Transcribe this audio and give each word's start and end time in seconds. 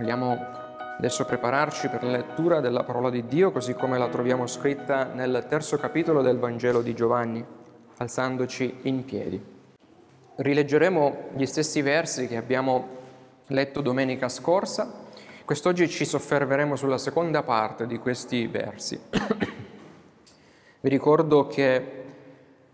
Vogliamo 0.00 0.46
adesso 0.96 1.26
prepararci 1.26 1.88
per 1.88 2.02
la 2.02 2.12
lettura 2.12 2.60
della 2.60 2.84
parola 2.84 3.10
di 3.10 3.26
Dio 3.26 3.52
così 3.52 3.74
come 3.74 3.98
la 3.98 4.08
troviamo 4.08 4.46
scritta 4.46 5.04
nel 5.04 5.44
terzo 5.46 5.76
capitolo 5.76 6.22
del 6.22 6.38
Vangelo 6.38 6.80
di 6.80 6.94
Giovanni, 6.94 7.44
alzandoci 7.98 8.78
in 8.84 9.04
piedi. 9.04 9.38
Rileggeremo 10.36 11.32
gli 11.36 11.44
stessi 11.44 11.82
versi 11.82 12.26
che 12.28 12.38
abbiamo 12.38 12.86
letto 13.48 13.82
domenica 13.82 14.30
scorsa. 14.30 14.90
Quest'oggi 15.44 15.86
ci 15.86 16.06
soffermeremo 16.06 16.76
sulla 16.76 16.96
seconda 16.96 17.42
parte 17.42 17.86
di 17.86 17.98
questi 17.98 18.46
versi. 18.46 18.98
Vi 20.80 20.88
ricordo 20.88 21.46
che 21.46 22.04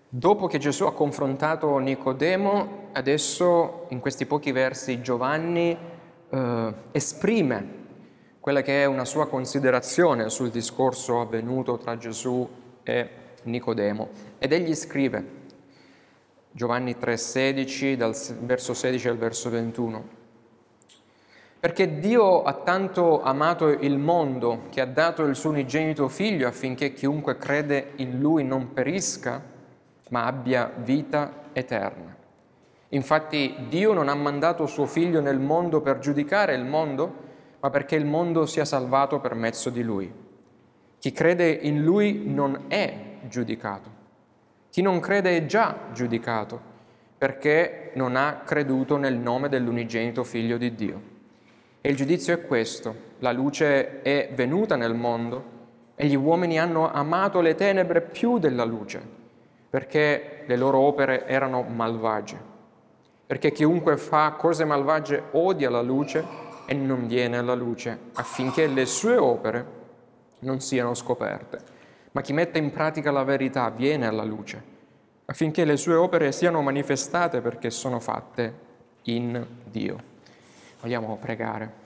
dopo 0.08 0.46
che 0.46 0.58
Gesù 0.58 0.84
ha 0.84 0.92
confrontato 0.92 1.76
Nicodemo, 1.78 2.90
adesso 2.92 3.86
in 3.88 3.98
questi 3.98 4.26
pochi 4.26 4.52
versi 4.52 5.00
Giovanni 5.02 5.94
eh, 6.30 6.74
esprime 6.92 7.84
quella 8.40 8.62
che 8.62 8.82
è 8.82 8.84
una 8.84 9.04
sua 9.04 9.26
considerazione 9.26 10.30
sul 10.30 10.50
discorso 10.50 11.20
avvenuto 11.20 11.78
tra 11.78 11.96
Gesù 11.96 12.48
e 12.84 13.08
Nicodemo. 13.42 14.08
Ed 14.38 14.52
egli 14.52 14.74
scrive, 14.74 15.24
Giovanni 16.52 16.92
3,16, 16.92 17.94
dal 17.94 18.14
verso 18.40 18.72
16 18.72 19.08
al 19.08 19.18
verso 19.18 19.50
21, 19.50 20.08
perché 21.58 21.98
Dio 21.98 22.44
ha 22.44 22.52
tanto 22.54 23.22
amato 23.22 23.68
il 23.68 23.98
mondo 23.98 24.68
che 24.70 24.80
ha 24.80 24.86
dato 24.86 25.24
il 25.24 25.34
suo 25.34 25.50
unigenito 25.50 26.08
figlio 26.08 26.46
affinché 26.46 26.92
chiunque 26.92 27.36
crede 27.38 27.94
in 27.96 28.20
lui 28.20 28.44
non 28.44 28.72
perisca, 28.72 29.42
ma 30.10 30.24
abbia 30.24 30.72
vita 30.76 31.48
eterna. 31.52 32.15
Infatti 32.90 33.66
Dio 33.68 33.92
non 33.92 34.08
ha 34.08 34.14
mandato 34.14 34.66
suo 34.66 34.86
figlio 34.86 35.20
nel 35.20 35.40
mondo 35.40 35.80
per 35.80 35.98
giudicare 35.98 36.54
il 36.54 36.64
mondo, 36.64 37.24
ma 37.58 37.70
perché 37.70 37.96
il 37.96 38.06
mondo 38.06 38.46
sia 38.46 38.64
salvato 38.64 39.18
per 39.18 39.34
mezzo 39.34 39.70
di 39.70 39.82
lui. 39.82 40.12
Chi 40.98 41.10
crede 41.10 41.50
in 41.50 41.82
lui 41.82 42.22
non 42.26 42.66
è 42.68 43.18
giudicato. 43.28 43.90
Chi 44.70 44.82
non 44.82 45.00
crede 45.00 45.36
è 45.36 45.46
già 45.46 45.76
giudicato, 45.92 46.60
perché 47.18 47.90
non 47.94 48.14
ha 48.14 48.42
creduto 48.44 48.96
nel 48.96 49.16
nome 49.16 49.48
dell'unigenito 49.48 50.22
figlio 50.22 50.56
di 50.56 50.74
Dio. 50.74 51.14
E 51.80 51.88
il 51.88 51.96
giudizio 51.96 52.34
è 52.34 52.46
questo, 52.46 52.94
la 53.18 53.32
luce 53.32 54.02
è 54.02 54.30
venuta 54.32 54.76
nel 54.76 54.94
mondo 54.94 55.54
e 55.96 56.06
gli 56.06 56.14
uomini 56.14 56.58
hanno 56.58 56.90
amato 56.90 57.40
le 57.40 57.54
tenebre 57.54 58.00
più 58.00 58.38
della 58.38 58.64
luce, 58.64 59.00
perché 59.68 60.44
le 60.46 60.56
loro 60.56 60.78
opere 60.78 61.26
erano 61.26 61.62
malvagie 61.62 62.54
perché 63.26 63.50
chiunque 63.50 63.96
fa 63.96 64.32
cose 64.38 64.64
malvagie 64.64 65.24
odia 65.32 65.68
la 65.68 65.82
luce 65.82 66.24
e 66.64 66.74
non 66.74 67.06
viene 67.06 67.38
alla 67.38 67.54
luce, 67.54 67.98
affinché 68.14 68.66
le 68.66 68.86
sue 68.86 69.16
opere 69.16 69.66
non 70.40 70.60
siano 70.60 70.94
scoperte. 70.94 71.74
Ma 72.12 72.20
chi 72.20 72.32
mette 72.32 72.58
in 72.58 72.70
pratica 72.70 73.10
la 73.10 73.24
verità 73.24 73.68
viene 73.70 74.06
alla 74.06 74.24
luce, 74.24 74.62
affinché 75.26 75.64
le 75.64 75.76
sue 75.76 75.94
opere 75.94 76.32
siano 76.32 76.62
manifestate 76.62 77.40
perché 77.40 77.70
sono 77.70 77.98
fatte 77.98 78.64
in 79.02 79.44
Dio. 79.64 80.14
Vogliamo 80.80 81.16
pregare. 81.20 81.84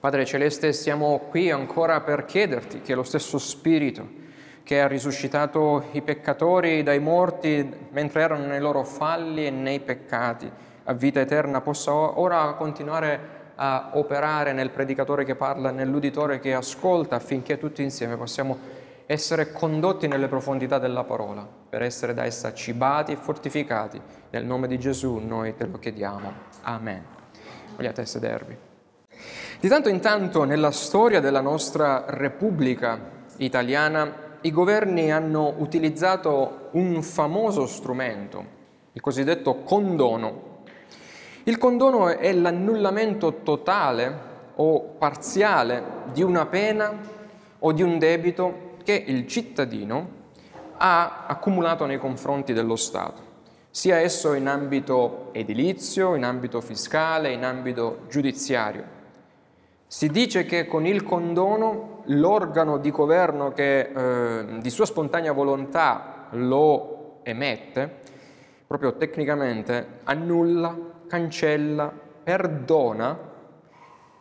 Padre 0.00 0.24
Celeste, 0.24 0.72
siamo 0.72 1.18
qui 1.30 1.50
ancora 1.50 2.00
per 2.02 2.24
chiederti 2.24 2.82
che 2.82 2.94
lo 2.94 3.02
stesso 3.02 3.38
Spirito, 3.38 4.22
che 4.64 4.80
ha 4.80 4.88
risuscitato 4.88 5.88
i 5.92 6.02
peccatori 6.02 6.82
dai 6.82 6.98
morti 6.98 7.70
mentre 7.90 8.22
erano 8.22 8.46
nei 8.46 8.60
loro 8.60 8.82
falli 8.82 9.46
e 9.46 9.50
nei 9.50 9.78
peccati 9.78 10.50
a 10.84 10.92
vita 10.92 11.20
eterna, 11.20 11.60
possa 11.60 11.92
ora 11.92 12.52
continuare 12.54 13.42
a 13.56 13.90
operare 13.94 14.52
nel 14.52 14.70
predicatore 14.70 15.24
che 15.24 15.34
parla, 15.34 15.70
nell'uditore 15.70 16.40
che 16.40 16.54
ascolta, 16.54 17.16
affinché 17.16 17.58
tutti 17.58 17.82
insieme 17.82 18.16
possiamo 18.16 18.82
essere 19.06 19.52
condotti 19.52 20.08
nelle 20.08 20.28
profondità 20.28 20.78
della 20.78 21.04
parola, 21.04 21.46
per 21.68 21.82
essere 21.82 22.14
da 22.14 22.24
essa 22.24 22.52
cibati 22.52 23.12
e 23.12 23.16
fortificati. 23.16 24.00
Nel 24.30 24.44
nome 24.44 24.66
di 24.66 24.78
Gesù 24.78 25.16
noi 25.16 25.54
te 25.54 25.66
lo 25.66 25.78
chiediamo. 25.78 26.32
Amen. 26.62 27.04
Vogliate 27.76 28.04
sedervi. 28.04 28.56
Di 29.60 29.68
tanto 29.68 29.88
in 29.88 30.00
tanto 30.00 30.44
nella 30.44 30.70
storia 30.70 31.20
della 31.20 31.40
nostra 31.40 32.04
Repubblica 32.08 33.12
italiana 33.38 34.23
i 34.44 34.50
governi 34.50 35.10
hanno 35.10 35.54
utilizzato 35.56 36.68
un 36.72 37.02
famoso 37.02 37.66
strumento, 37.66 38.44
il 38.92 39.00
cosiddetto 39.00 39.62
condono. 39.62 40.62
Il 41.44 41.56
condono 41.56 42.08
è 42.08 42.30
l'annullamento 42.30 43.40
totale 43.42 44.32
o 44.56 44.80
parziale 44.98 45.82
di 46.12 46.22
una 46.22 46.44
pena 46.44 46.92
o 47.58 47.72
di 47.72 47.82
un 47.82 47.98
debito 47.98 48.72
che 48.84 49.02
il 49.06 49.26
cittadino 49.26 50.22
ha 50.76 51.24
accumulato 51.26 51.86
nei 51.86 51.98
confronti 51.98 52.52
dello 52.52 52.76
Stato, 52.76 53.22
sia 53.70 53.96
esso 53.96 54.34
in 54.34 54.46
ambito 54.46 55.30
edilizio, 55.32 56.14
in 56.16 56.24
ambito 56.24 56.60
fiscale, 56.60 57.32
in 57.32 57.44
ambito 57.44 58.00
giudiziario. 58.10 58.84
Si 59.86 60.08
dice 60.10 60.44
che 60.44 60.66
con 60.66 60.84
il 60.84 61.02
condono 61.02 61.93
l'organo 62.06 62.78
di 62.78 62.90
governo 62.90 63.52
che 63.52 63.80
eh, 63.80 64.58
di 64.60 64.70
sua 64.70 64.86
spontanea 64.86 65.32
volontà 65.32 66.26
lo 66.30 67.20
emette, 67.22 68.00
proprio 68.66 68.96
tecnicamente, 68.96 70.00
annulla, 70.04 70.76
cancella, 71.06 71.92
perdona 72.22 73.18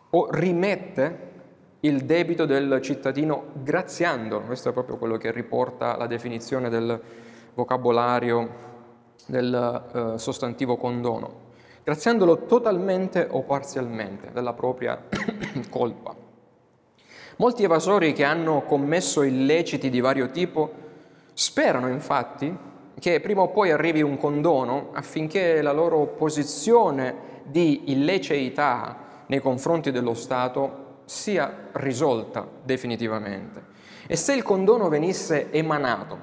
o 0.10 0.28
rimette 0.32 1.32
il 1.82 2.06
debito 2.06 2.46
del 2.46 2.80
cittadino 2.82 3.48
graziandolo. 3.54 4.46
Questo 4.46 4.70
è 4.70 4.74
proprio 4.74 4.98
quello 4.98 5.18
che 5.18 5.32
riporta 5.32 5.98
la 5.98 6.08
definizione 6.08 6.70
del 6.70 7.02
vocabolario 7.54 8.72
del 9.26 10.14
eh, 10.16 10.18
sostantivo 10.18 10.76
condono 10.76 11.44
graziandolo 11.84 12.46
totalmente 12.46 13.28
o 13.30 13.44
parzialmente 13.44 14.32
della 14.32 14.54
propria 14.54 15.04
colpa. 15.70 16.23
Molti 17.44 17.64
evasori 17.64 18.14
che 18.14 18.24
hanno 18.24 18.62
commesso 18.62 19.22
illeciti 19.22 19.90
di 19.90 20.00
vario 20.00 20.32
tipo 20.32 20.72
sperano 21.34 21.90
infatti 21.90 22.58
che 22.98 23.20
prima 23.20 23.42
o 23.42 23.50
poi 23.50 23.70
arrivi 23.70 24.02
un 24.02 24.18
condono 24.18 24.92
affinché 24.94 25.62
la 25.62 25.74
loro 25.74 26.06
posizione 26.06 27.42
di 27.44 27.92
illiceità 27.92 29.26
nei 29.26 29.42
confronti 29.42 29.92
dello 29.92 30.14
Stato 30.14 31.02
sia 31.04 31.68
risolta 31.74 32.48
definitivamente. 32.64 33.62
E 34.08 34.16
se 34.16 34.34
il 34.34 34.44
condono 34.44 34.88
venisse 34.88 35.52
emanato, 35.52 36.18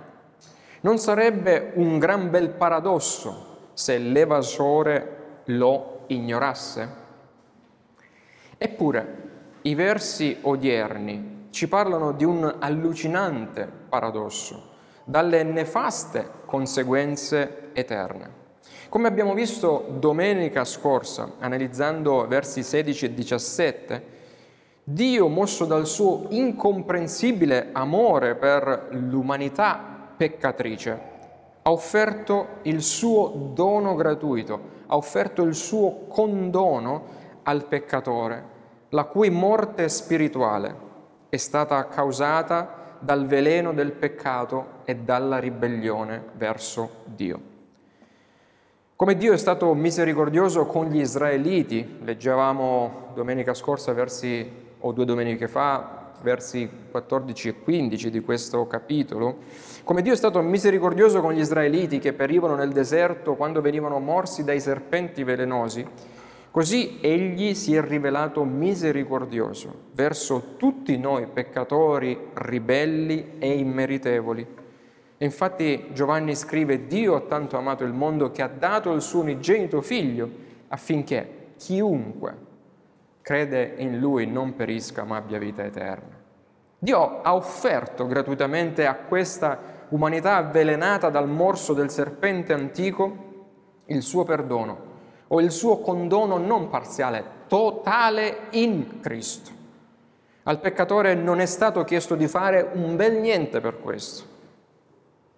non 0.80 0.96
sarebbe 0.96 1.72
un 1.74 1.98
gran 1.98 2.30
bel 2.30 2.48
paradosso 2.48 3.72
se 3.74 3.98
l'evasore 3.98 5.42
lo 5.44 6.04
ignorasse? 6.06 6.88
Eppure 8.56 9.29
i 9.62 9.74
versi 9.74 10.38
odierni 10.42 11.48
ci 11.50 11.68
parlano 11.68 12.12
di 12.12 12.24
un 12.24 12.56
allucinante 12.58 13.70
paradosso, 13.88 14.68
dalle 15.04 15.42
nefaste 15.42 16.28
conseguenze 16.46 17.70
eterne. 17.72 18.38
Come 18.88 19.08
abbiamo 19.08 19.34
visto 19.34 19.86
domenica 19.98 20.64
scorsa, 20.64 21.34
analizzando 21.38 22.26
versi 22.26 22.62
16 22.62 23.04
e 23.04 23.14
17, 23.14 24.04
Dio, 24.82 25.28
mosso 25.28 25.66
dal 25.66 25.86
suo 25.86 26.26
incomprensibile 26.30 27.68
amore 27.72 28.34
per 28.34 28.88
l'umanità 28.90 30.12
peccatrice, 30.16 31.08
ha 31.62 31.70
offerto 31.70 32.46
il 32.62 32.82
suo 32.82 33.50
dono 33.52 33.94
gratuito, 33.94 34.60
ha 34.86 34.96
offerto 34.96 35.42
il 35.42 35.54
suo 35.54 36.06
condono 36.08 37.04
al 37.42 37.66
peccatore, 37.66 38.58
la 38.90 39.04
cui 39.04 39.30
morte 39.30 39.88
spirituale 39.88 40.88
è 41.28 41.36
stata 41.36 41.86
causata 41.86 42.96
dal 42.98 43.26
veleno 43.26 43.72
del 43.72 43.92
peccato 43.92 44.80
e 44.84 44.96
dalla 44.96 45.38
ribellione 45.38 46.22
verso 46.34 47.02
Dio. 47.04 47.40
Come 48.96 49.16
Dio 49.16 49.32
è 49.32 49.38
stato 49.38 49.72
misericordioso 49.74 50.66
con 50.66 50.86
gli 50.86 50.98
israeliti, 50.98 51.98
leggevamo 52.02 53.12
domenica 53.14 53.54
scorsa 53.54 53.92
versi, 53.92 54.50
o 54.80 54.92
due 54.92 55.04
domeniche 55.06 55.48
fa, 55.48 56.12
versi 56.20 56.68
14 56.90 57.48
e 57.48 57.60
15 57.60 58.10
di 58.10 58.20
questo 58.20 58.66
capitolo, 58.66 59.38
come 59.84 60.02
Dio 60.02 60.12
è 60.12 60.16
stato 60.16 60.42
misericordioso 60.42 61.20
con 61.20 61.32
gli 61.32 61.38
israeliti 61.38 61.98
che 61.98 62.12
perivano 62.12 62.56
nel 62.56 62.72
deserto 62.72 63.36
quando 63.36 63.62
venivano 63.62 63.98
morsi 64.00 64.44
dai 64.44 64.60
serpenti 64.60 65.24
velenosi, 65.24 65.86
così 66.50 66.98
egli 67.00 67.54
si 67.54 67.74
è 67.74 67.82
rivelato 67.82 68.44
misericordioso 68.44 69.88
verso 69.92 70.54
tutti 70.56 70.96
noi 70.98 71.26
peccatori, 71.26 72.30
ribelli 72.34 73.38
e 73.38 73.58
immeritevoli. 73.58 74.46
Infatti 75.18 75.88
Giovanni 75.92 76.34
scrive, 76.34 76.86
Dio 76.86 77.14
ha 77.14 77.20
tanto 77.20 77.56
amato 77.56 77.84
il 77.84 77.92
mondo 77.92 78.30
che 78.30 78.42
ha 78.42 78.48
dato 78.48 78.92
il 78.92 79.02
suo 79.02 79.20
unigenito 79.20 79.80
figlio 79.80 80.28
affinché 80.68 81.52
chiunque 81.56 82.48
crede 83.20 83.74
in 83.76 83.98
Lui 83.98 84.26
non 84.26 84.54
perisca 84.54 85.04
ma 85.04 85.16
abbia 85.16 85.38
vita 85.38 85.64
eterna. 85.64 86.18
Dio 86.78 87.20
ha 87.20 87.34
offerto 87.34 88.06
gratuitamente 88.06 88.86
a 88.86 88.94
questa 88.94 89.84
umanità 89.90 90.36
avvelenata 90.36 91.10
dal 91.10 91.28
morso 91.28 91.74
del 91.74 91.90
serpente 91.90 92.54
antico 92.54 93.28
il 93.86 94.02
suo 94.02 94.24
perdono 94.24 94.89
o 95.32 95.40
il 95.40 95.50
suo 95.50 95.78
condono 95.78 96.38
non 96.38 96.68
parziale, 96.68 97.24
totale 97.46 98.48
in 98.50 99.00
Cristo. 99.00 99.50
Al 100.44 100.58
peccatore 100.58 101.14
non 101.14 101.40
è 101.40 101.46
stato 101.46 101.84
chiesto 101.84 102.14
di 102.14 102.26
fare 102.26 102.70
un 102.74 102.96
bel 102.96 103.14
niente 103.14 103.60
per 103.60 103.80
questo. 103.80 104.24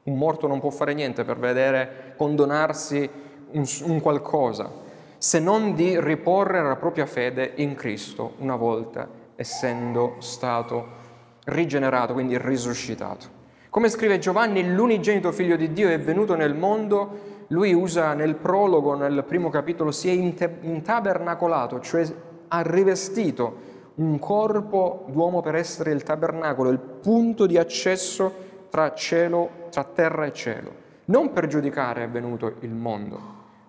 Un 0.04 0.16
morto 0.16 0.46
non 0.46 0.60
può 0.60 0.70
fare 0.70 0.94
niente 0.94 1.24
per 1.24 1.38
vedere 1.38 2.14
condonarsi 2.16 3.08
un, 3.50 3.64
un 3.82 4.00
qualcosa, 4.00 4.70
se 5.18 5.38
non 5.38 5.74
di 5.74 6.00
riporre 6.00 6.62
la 6.62 6.76
propria 6.76 7.06
fede 7.06 7.52
in 7.56 7.74
Cristo 7.74 8.34
una 8.38 8.56
volta 8.56 9.08
essendo 9.36 10.16
stato 10.18 11.00
rigenerato, 11.44 12.14
quindi 12.14 12.38
risuscitato. 12.38 13.40
Come 13.68 13.88
scrive 13.88 14.18
Giovanni, 14.18 14.72
l'unigenito 14.72 15.32
figlio 15.32 15.56
di 15.56 15.72
Dio 15.72 15.88
è 15.88 15.98
venuto 15.98 16.34
nel 16.34 16.54
mondo, 16.54 17.31
lui 17.48 17.72
usa 17.72 18.14
nel 18.14 18.36
prologo, 18.36 18.94
nel 18.94 19.24
primo 19.26 19.50
capitolo, 19.50 19.90
si 19.90 20.08
è 20.08 20.12
intabernacolato, 20.12 21.80
cioè 21.80 22.06
ha 22.48 22.62
rivestito 22.62 23.70
un 23.94 24.18
corpo 24.18 25.04
d'uomo 25.08 25.40
per 25.40 25.54
essere 25.54 25.92
il 25.92 26.02
tabernacolo, 26.02 26.70
il 26.70 26.78
punto 26.78 27.46
di 27.46 27.58
accesso 27.58 28.50
tra 28.70 28.94
cielo, 28.94 29.68
tra 29.70 29.84
terra 29.84 30.24
e 30.24 30.32
cielo. 30.32 30.80
Non 31.06 31.32
per 31.32 31.46
giudicare 31.46 32.04
è 32.04 32.08
venuto 32.08 32.54
il 32.60 32.70
mondo, 32.70 33.20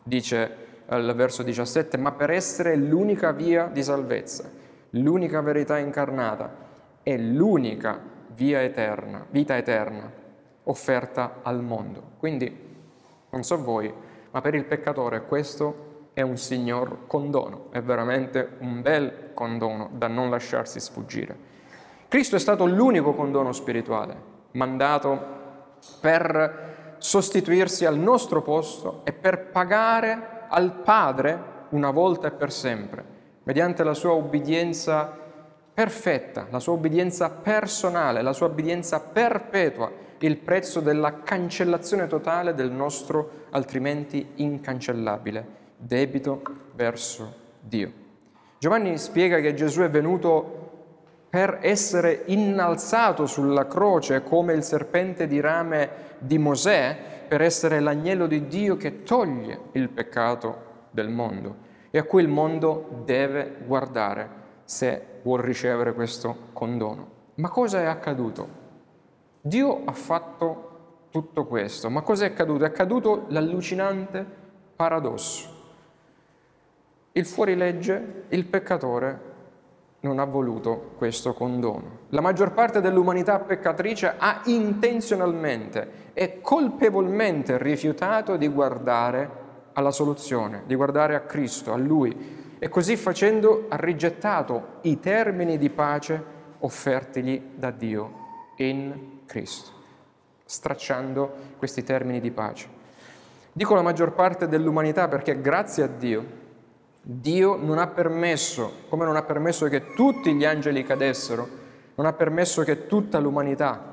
dice 0.03 0.55
il 0.89 1.13
verso 1.15 1.43
17, 1.43 1.97
ma 1.97 2.11
per 2.11 2.29
essere 2.29 2.75
l'unica 2.75 3.31
via 3.31 3.69
di 3.71 3.83
salvezza, 3.83 4.49
l'unica 4.91 5.41
verità 5.41 5.77
incarnata 5.77 6.61
è 7.01 7.17
l'unica 7.17 7.99
via 8.35 8.61
eterna, 8.61 9.25
vita 9.29 9.57
eterna 9.57 10.09
offerta 10.63 11.39
al 11.41 11.61
mondo. 11.61 12.11
Quindi, 12.17 12.62
non 13.33 13.44
so 13.44 13.62
voi, 13.62 13.91
ma 14.31 14.41
per 14.41 14.53
il 14.53 14.65
peccatore 14.65 15.25
questo 15.25 16.09
è 16.13 16.21
un 16.21 16.38
signor 16.38 17.07
condono, 17.07 17.68
è 17.71 17.81
veramente 17.81 18.57
un 18.59 18.81
bel 18.81 19.31
condono 19.33 19.89
da 19.91 20.07
non 20.07 20.30
lasciarsi 20.30 20.80
sfuggire. 20.80 21.51
Cristo 22.07 22.35
è 22.35 22.39
stato 22.39 22.65
l'unico 22.65 23.13
condono 23.13 23.51
spirituale 23.51 24.31
mandato 24.51 25.41
per 26.00 26.95
sostituirsi 27.00 27.85
al 27.85 27.97
nostro 27.97 28.44
posto 28.44 29.01
e 29.03 29.13
per 29.13 29.47
pagare 29.47 30.45
al 30.47 30.71
Padre 30.71 31.51
una 31.69 31.89
volta 31.89 32.27
e 32.27 32.31
per 32.31 32.51
sempre, 32.51 33.03
mediante 33.44 33.83
la 33.83 33.95
sua 33.95 34.12
obbedienza 34.12 35.21
perfetta, 35.74 36.45
la 36.51 36.59
sua 36.59 36.74
obbedienza 36.74 37.31
personale, 37.31 38.21
la 38.21 38.33
sua 38.33 38.45
obbedienza 38.45 39.00
perpetua, 39.00 39.91
il 40.23 40.37
prezzo 40.37 40.79
della 40.79 41.21
cancellazione 41.21 42.07
totale 42.07 42.53
del 42.53 42.71
nostro 42.71 43.47
altrimenti 43.49 44.25
incancellabile 44.35 45.61
debito 45.75 46.41
verso 46.75 47.35
Dio. 47.59 47.91
Giovanni 48.57 48.97
spiega 48.97 49.39
che 49.39 49.53
Gesù 49.53 49.81
è 49.81 49.89
venuto 49.89 50.61
per 51.29 51.59
essere 51.61 52.23
innalzato 52.27 53.25
sulla 53.25 53.67
croce 53.67 54.23
come 54.23 54.53
il 54.53 54.63
serpente 54.63 55.27
di 55.27 55.41
rame 55.41 55.89
di 56.19 56.37
Mosè, 56.37 57.25
per 57.27 57.41
essere 57.41 57.81
l'agnello 57.81 58.25
di 58.25 58.47
Dio 58.47 58.77
che 58.77 59.03
toglie 59.03 59.59
il 59.73 59.89
peccato 59.89 60.87
del 60.91 61.09
mondo 61.09 61.71
e 61.91 61.97
a 61.97 62.03
cui 62.03 62.21
il 62.21 62.29
mondo 62.29 63.01
deve 63.03 63.57
guardare 63.65 64.29
se 64.63 65.19
vuol 65.23 65.41
ricevere 65.41 65.93
questo 65.93 66.49
condono. 66.53 67.09
Ma 67.35 67.49
cosa 67.49 67.81
è 67.81 67.85
accaduto? 67.85 68.62
Dio 69.45 69.81
ha 69.83 69.91
fatto 69.91 71.07
tutto 71.09 71.43
questo, 71.43 71.89
ma 71.89 71.99
cosa 71.99 72.23
è 72.23 72.29
accaduto? 72.29 72.63
È 72.63 72.67
accaduto 72.67 73.25
l'allucinante 73.27 74.25
paradosso. 74.73 75.49
Il 77.11 77.25
fuorilegge, 77.25 78.23
il 78.29 78.45
peccatore, 78.45 79.19
non 79.99 80.19
ha 80.19 80.23
voluto 80.23 80.93
questo 80.97 81.33
condono. 81.33 81.99
La 82.11 82.21
maggior 82.21 82.53
parte 82.53 82.79
dell'umanità 82.79 83.37
peccatrice 83.39 84.13
ha 84.17 84.43
intenzionalmente 84.45 86.11
e 86.13 86.39
colpevolmente 86.39 87.57
rifiutato 87.57 88.37
di 88.37 88.47
guardare 88.47 89.29
alla 89.73 89.91
soluzione, 89.91 90.63
di 90.65 90.75
guardare 90.75 91.15
a 91.15 91.21
Cristo, 91.21 91.73
a 91.73 91.77
Lui, 91.77 92.55
e 92.59 92.69
così 92.69 92.95
facendo 92.95 93.65
ha 93.67 93.75
rigettato 93.75 94.77
i 94.83 95.01
termini 95.01 95.57
di 95.57 95.69
pace 95.69 96.23
offertigli 96.59 97.49
da 97.55 97.71
Dio 97.71 98.21
in 98.55 99.12
Cristo, 99.25 99.71
stracciando 100.45 101.33
questi 101.57 101.83
termini 101.83 102.19
di 102.19 102.31
pace. 102.31 102.67
Dico 103.51 103.75
la 103.75 103.81
maggior 103.81 104.13
parte 104.13 104.47
dell'umanità 104.47 105.07
perché 105.07 105.39
grazie 105.39 105.83
a 105.83 105.87
Dio, 105.87 106.41
Dio 107.01 107.55
non 107.55 107.77
ha 107.77 107.87
permesso, 107.87 108.85
come 108.89 109.05
non 109.05 109.15
ha 109.15 109.23
permesso 109.23 109.67
che 109.67 109.93
tutti 109.93 110.33
gli 110.33 110.45
angeli 110.45 110.83
cadessero, 110.83 111.47
non 111.95 112.07
ha 112.07 112.13
permesso 112.13 112.63
che 112.63 112.87
tutta 112.87 113.19
l'umanità 113.19 113.91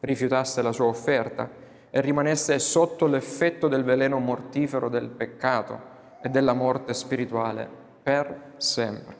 rifiutasse 0.00 0.62
la 0.62 0.72
sua 0.72 0.86
offerta 0.86 1.50
e 1.90 2.00
rimanesse 2.00 2.58
sotto 2.58 3.06
l'effetto 3.06 3.68
del 3.68 3.84
veleno 3.84 4.18
mortifero 4.18 4.88
del 4.88 5.08
peccato 5.08 5.88
e 6.22 6.28
della 6.28 6.52
morte 6.52 6.94
spirituale 6.94 7.68
per 8.02 8.52
sempre. 8.56 9.16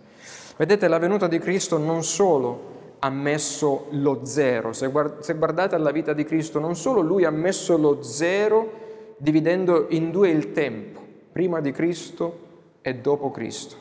Vedete, 0.56 0.88
la 0.88 0.99
venuta 0.99 1.26
di 1.26 1.38
Cristo 1.38 1.79
non 1.79 2.03
solo 2.05 2.70
ha 3.00 3.11
messo 3.11 3.87
lo 3.91 4.25
zero, 4.25 4.73
se, 4.73 4.88
guardate 4.88 5.75
alla 5.75 5.91
vita 5.91 6.12
di 6.12 6.25
Cristo, 6.25 6.58
non 6.58 6.76
solo 6.76 7.00
lui 7.00 7.25
ha 7.25 7.31
messo 7.31 7.76
lo 7.76 8.02
zero 8.02 9.14
dividendo 9.17 9.87
in 9.88 10.11
due 10.11 10.29
il 10.31 10.52
tempo, 10.52 11.00
prima 11.32 11.61
di 11.61 11.73
Cristo 11.73 12.49
e 12.82 12.97
dopo 12.97 13.31
Cristo, 13.31 13.76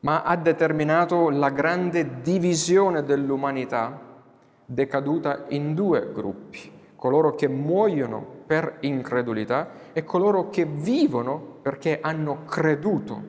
ma 0.00 0.22
ha 0.22 0.36
determinato 0.36 1.30
la 1.30 1.50
grande 1.50 2.20
divisione 2.20 3.04
dell'umanità 3.04 4.06
decaduta 4.64 5.44
in 5.48 5.74
due 5.74 6.10
gruppi, 6.12 6.70
coloro 6.96 7.34
che 7.34 7.48
muoiono 7.48 8.36
per 8.46 8.78
incredulità 8.80 9.70
e 9.92 10.04
coloro 10.04 10.48
che 10.50 10.64
vivono 10.64 11.58
perché 11.62 12.00
hanno 12.00 12.44
creduto 12.44 13.22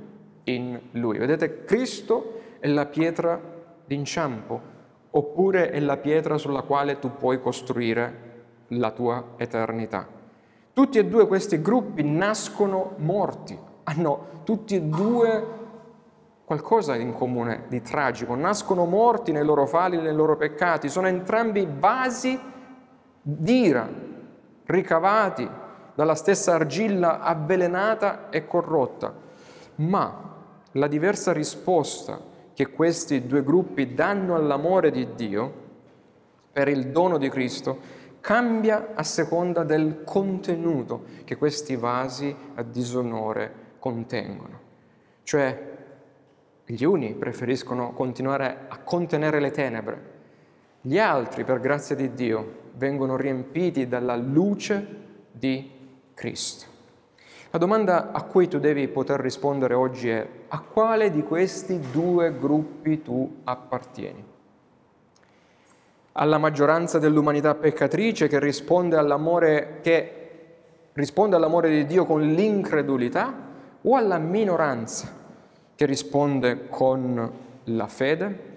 in 0.45 0.79
Lui. 0.91 1.17
Vedete, 1.17 1.63
Cristo 1.65 2.39
è 2.59 2.67
la 2.67 2.85
pietra 2.85 3.48
d'inciampo, 3.89 4.61
oppure 5.09 5.71
è 5.71 5.79
la 5.79 5.97
pietra 5.97 6.37
sulla 6.37 6.61
quale 6.61 6.99
tu 6.99 7.15
puoi 7.17 7.41
costruire 7.41 8.27
la 8.67 8.91
tua 8.91 9.29
eternità. 9.37 10.07
Tutti 10.71 10.99
e 10.99 11.05
due 11.05 11.25
questi 11.25 11.59
gruppi 11.59 12.03
nascono 12.03 12.93
morti, 12.97 13.57
hanno 13.85 14.41
tutti 14.43 14.75
e 14.75 14.81
due 14.81 15.57
qualcosa 16.45 16.95
in 16.95 17.13
comune 17.13 17.63
di 17.67 17.81
tragico, 17.81 18.35
nascono 18.35 18.85
morti 18.85 19.31
nei 19.31 19.43
loro 19.43 19.65
fali, 19.65 19.97
nei 19.97 20.13
loro 20.13 20.37
peccati, 20.37 20.87
sono 20.87 21.07
entrambi 21.07 21.67
vasi 21.67 22.39
d'ira, 23.21 23.89
ricavati 24.65 25.49
dalla 25.95 26.15
stessa 26.15 26.53
argilla 26.53 27.21
avvelenata 27.21 28.29
e 28.29 28.45
corrotta, 28.45 29.11
ma 29.77 30.27
la 30.73 30.87
diversa 30.87 31.33
risposta 31.33 32.28
che 32.59 32.71
questi 32.71 33.25
due 33.25 33.41
gruppi 33.41 33.93
danno 33.93 34.35
all'amore 34.35 34.91
di 34.91 35.15
Dio 35.15 35.53
per 36.51 36.67
il 36.67 36.87
dono 36.87 37.17
di 37.17 37.29
Cristo 37.29 37.79
cambia 38.19 38.95
a 38.95 39.03
seconda 39.03 39.63
del 39.63 40.03
contenuto 40.03 41.05
che 41.23 41.37
questi 41.37 41.77
vasi 41.77 42.35
a 42.55 42.61
disonore 42.63 43.75
contengono. 43.79 44.59
Cioè, 45.23 45.77
gli 46.65 46.83
uni 46.83 47.13
preferiscono 47.13 47.93
continuare 47.93 48.65
a 48.67 48.79
contenere 48.79 49.39
le 49.39 49.51
tenebre, 49.51 50.11
gli 50.81 50.99
altri, 50.99 51.45
per 51.45 51.61
grazia 51.61 51.95
di 51.95 52.13
Dio, 52.13 52.71
vengono 52.73 53.15
riempiti 53.15 53.87
dalla 53.87 54.17
luce 54.17 54.85
di 55.31 55.71
Cristo. 56.13 56.78
La 57.51 57.57
domanda 57.57 58.11
a 58.11 58.21
cui 58.25 58.47
tu 58.47 58.59
devi 58.59 58.87
poter 58.87 59.19
rispondere 59.19 59.73
oggi 59.73 60.07
è 60.09 60.27
a 60.49 60.59
quale 60.59 61.09
di 61.09 61.23
questi 61.23 61.79
due 61.91 62.37
gruppi 62.37 63.01
tu 63.01 63.37
appartieni? 63.43 64.23
Alla 66.11 66.37
maggioranza 66.37 66.99
dell'umanità 66.99 67.55
peccatrice 67.55 68.27
che 68.27 68.39
risponde 68.39 68.97
all'amore, 68.97 69.79
che 69.81 70.13
risponde 70.93 71.37
all'amore 71.37 71.71
di 71.71 71.87
Dio 71.87 72.05
con 72.05 72.21
l'incredulità 72.21 73.33
o 73.81 73.95
alla 73.95 74.19
minoranza 74.19 75.11
che 75.73 75.85
risponde 75.87 76.67
con 76.69 77.31
la 77.63 77.87
fede? 77.87 78.47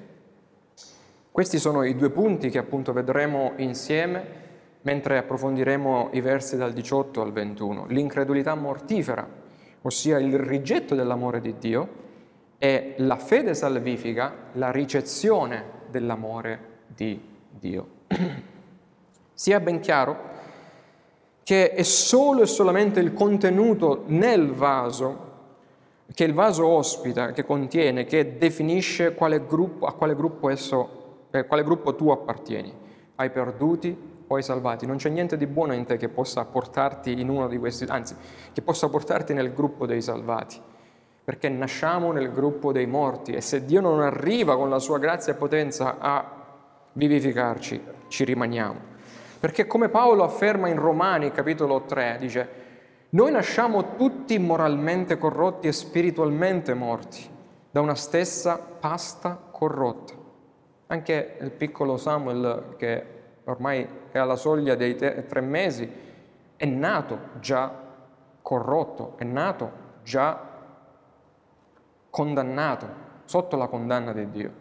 Questi 1.31 1.59
sono 1.59 1.83
i 1.85 1.97
due 1.97 2.11
punti 2.11 2.51
che 2.51 2.59
appunto 2.59 2.93
vedremo 2.93 3.53
insieme 3.57 4.42
mentre 4.83 5.19
approfondiremo 5.19 6.11
i 6.13 6.21
versi 6.21 6.57
dal 6.57 6.73
18 6.73 7.21
al 7.21 7.33
21. 7.33 7.87
L'incredulità 7.87 8.55
mortifera, 8.55 9.27
ossia 9.83 10.19
il 10.19 10.39
rigetto 10.39 10.95
dell'amore 10.95 11.41
di 11.41 11.55
Dio, 11.59 12.01
è 12.59 12.95
la 12.99 13.17
fede 13.17 13.55
salvifica 13.55 14.35
la 14.53 14.71
ricezione 14.71 15.65
dell'amore 15.91 16.61
di 16.87 17.21
Dio. 17.51 17.87
Sia 19.35 19.61
ben 19.61 19.81
chiaro 19.81 20.31
che 21.43 21.73
è 21.73 21.83
solo 21.83 22.43
e 22.43 22.47
solamente 22.47 23.01
il 23.01 23.13
contenuto 23.13 24.05
nel 24.07 24.53
vaso 24.53 25.31
che 26.15 26.25
il 26.25 26.35
vaso 26.35 26.67
ospita, 26.67 27.33
che 27.33 27.45
contiene, 27.45 28.05
che 28.05 28.37
definisce 28.37 29.15
quale 29.15 29.47
gruppo, 29.47 29.87
a 29.87 29.95
quale 29.95 30.15
gruppo, 30.15 30.51
esso, 30.51 31.27
eh, 31.31 31.47
quale 31.47 31.65
gruppo 31.65 31.95
tu 31.95 32.11
appartieni, 32.11 32.73
ai 33.17 33.31
perduti 33.31 33.97
ai 34.37 34.43
salvati. 34.43 34.87
Non 34.87 34.97
c'è 34.97 35.09
niente 35.09 35.37
di 35.37 35.47
buono 35.47 35.75
in 35.75 35.85
te 35.85 35.97
che 35.97 36.09
possa 36.09 36.45
portarti 36.45 37.21
in 37.21 37.29
uno 37.29 37.49
di 37.49 37.59
questi, 37.59 37.85
anzi, 37.89 38.15
che 38.53 38.63
possa 38.63 38.89
portarti 38.89 39.33
nel 39.35 39.53
gruppo 39.53 39.87
dei 39.87 40.03
salvati, 40.03 40.61
perché 41.25 41.49
nasciamo 41.49 42.13
nel 42.13 42.33
gruppo 42.33 42.73
dei 42.73 42.87
morti 42.87 43.33
e 43.33 43.41
se 43.41 43.65
Dio 43.65 43.81
non 43.81 44.01
arriva 44.01 44.57
con 44.57 44.69
la 44.69 44.79
sua 44.79 44.99
grazia 44.99 45.33
e 45.33 45.37
potenza 45.37 45.97
a 45.99 46.41
vivificarci, 46.93 47.83
ci 48.09 48.25
rimaniamo. 48.25 48.91
Perché 49.41 49.67
come 49.67 49.89
Paolo 49.89 50.23
afferma 50.23 50.69
in 50.69 50.79
Romani 50.79 51.33
capitolo 51.33 51.83
3, 51.83 52.17
dice, 52.21 52.49
noi 53.11 53.31
nasciamo 53.31 53.97
tutti 53.97 54.39
moralmente 54.39 55.19
corrotti 55.19 55.67
e 55.67 55.73
spiritualmente 55.73 56.75
morti 56.75 57.29
da 57.71 57.81
una 57.81 57.95
stessa 57.95 58.57
pasta 58.57 59.37
corrotta. 59.51 60.15
Anche 60.87 61.37
il 61.41 61.51
piccolo 61.51 61.97
Samuel, 61.97 62.75
che 62.77 63.05
ormai 63.45 63.87
è 64.13 64.19
alla 64.19 64.37
soglia 64.37 64.75
dei 64.75 64.95
tre 64.95 65.41
mesi, 65.41 65.91
è 66.57 66.65
nato 66.67 67.19
già 67.41 67.73
corrotto, 68.41 69.15
è 69.17 69.25
nato 69.25 69.71
già 70.05 70.39
condannato, 72.11 72.87
sotto 73.25 73.57
la 73.57 73.67
condanna 73.67 74.13
di 74.13 74.31
Dio. 74.31 74.53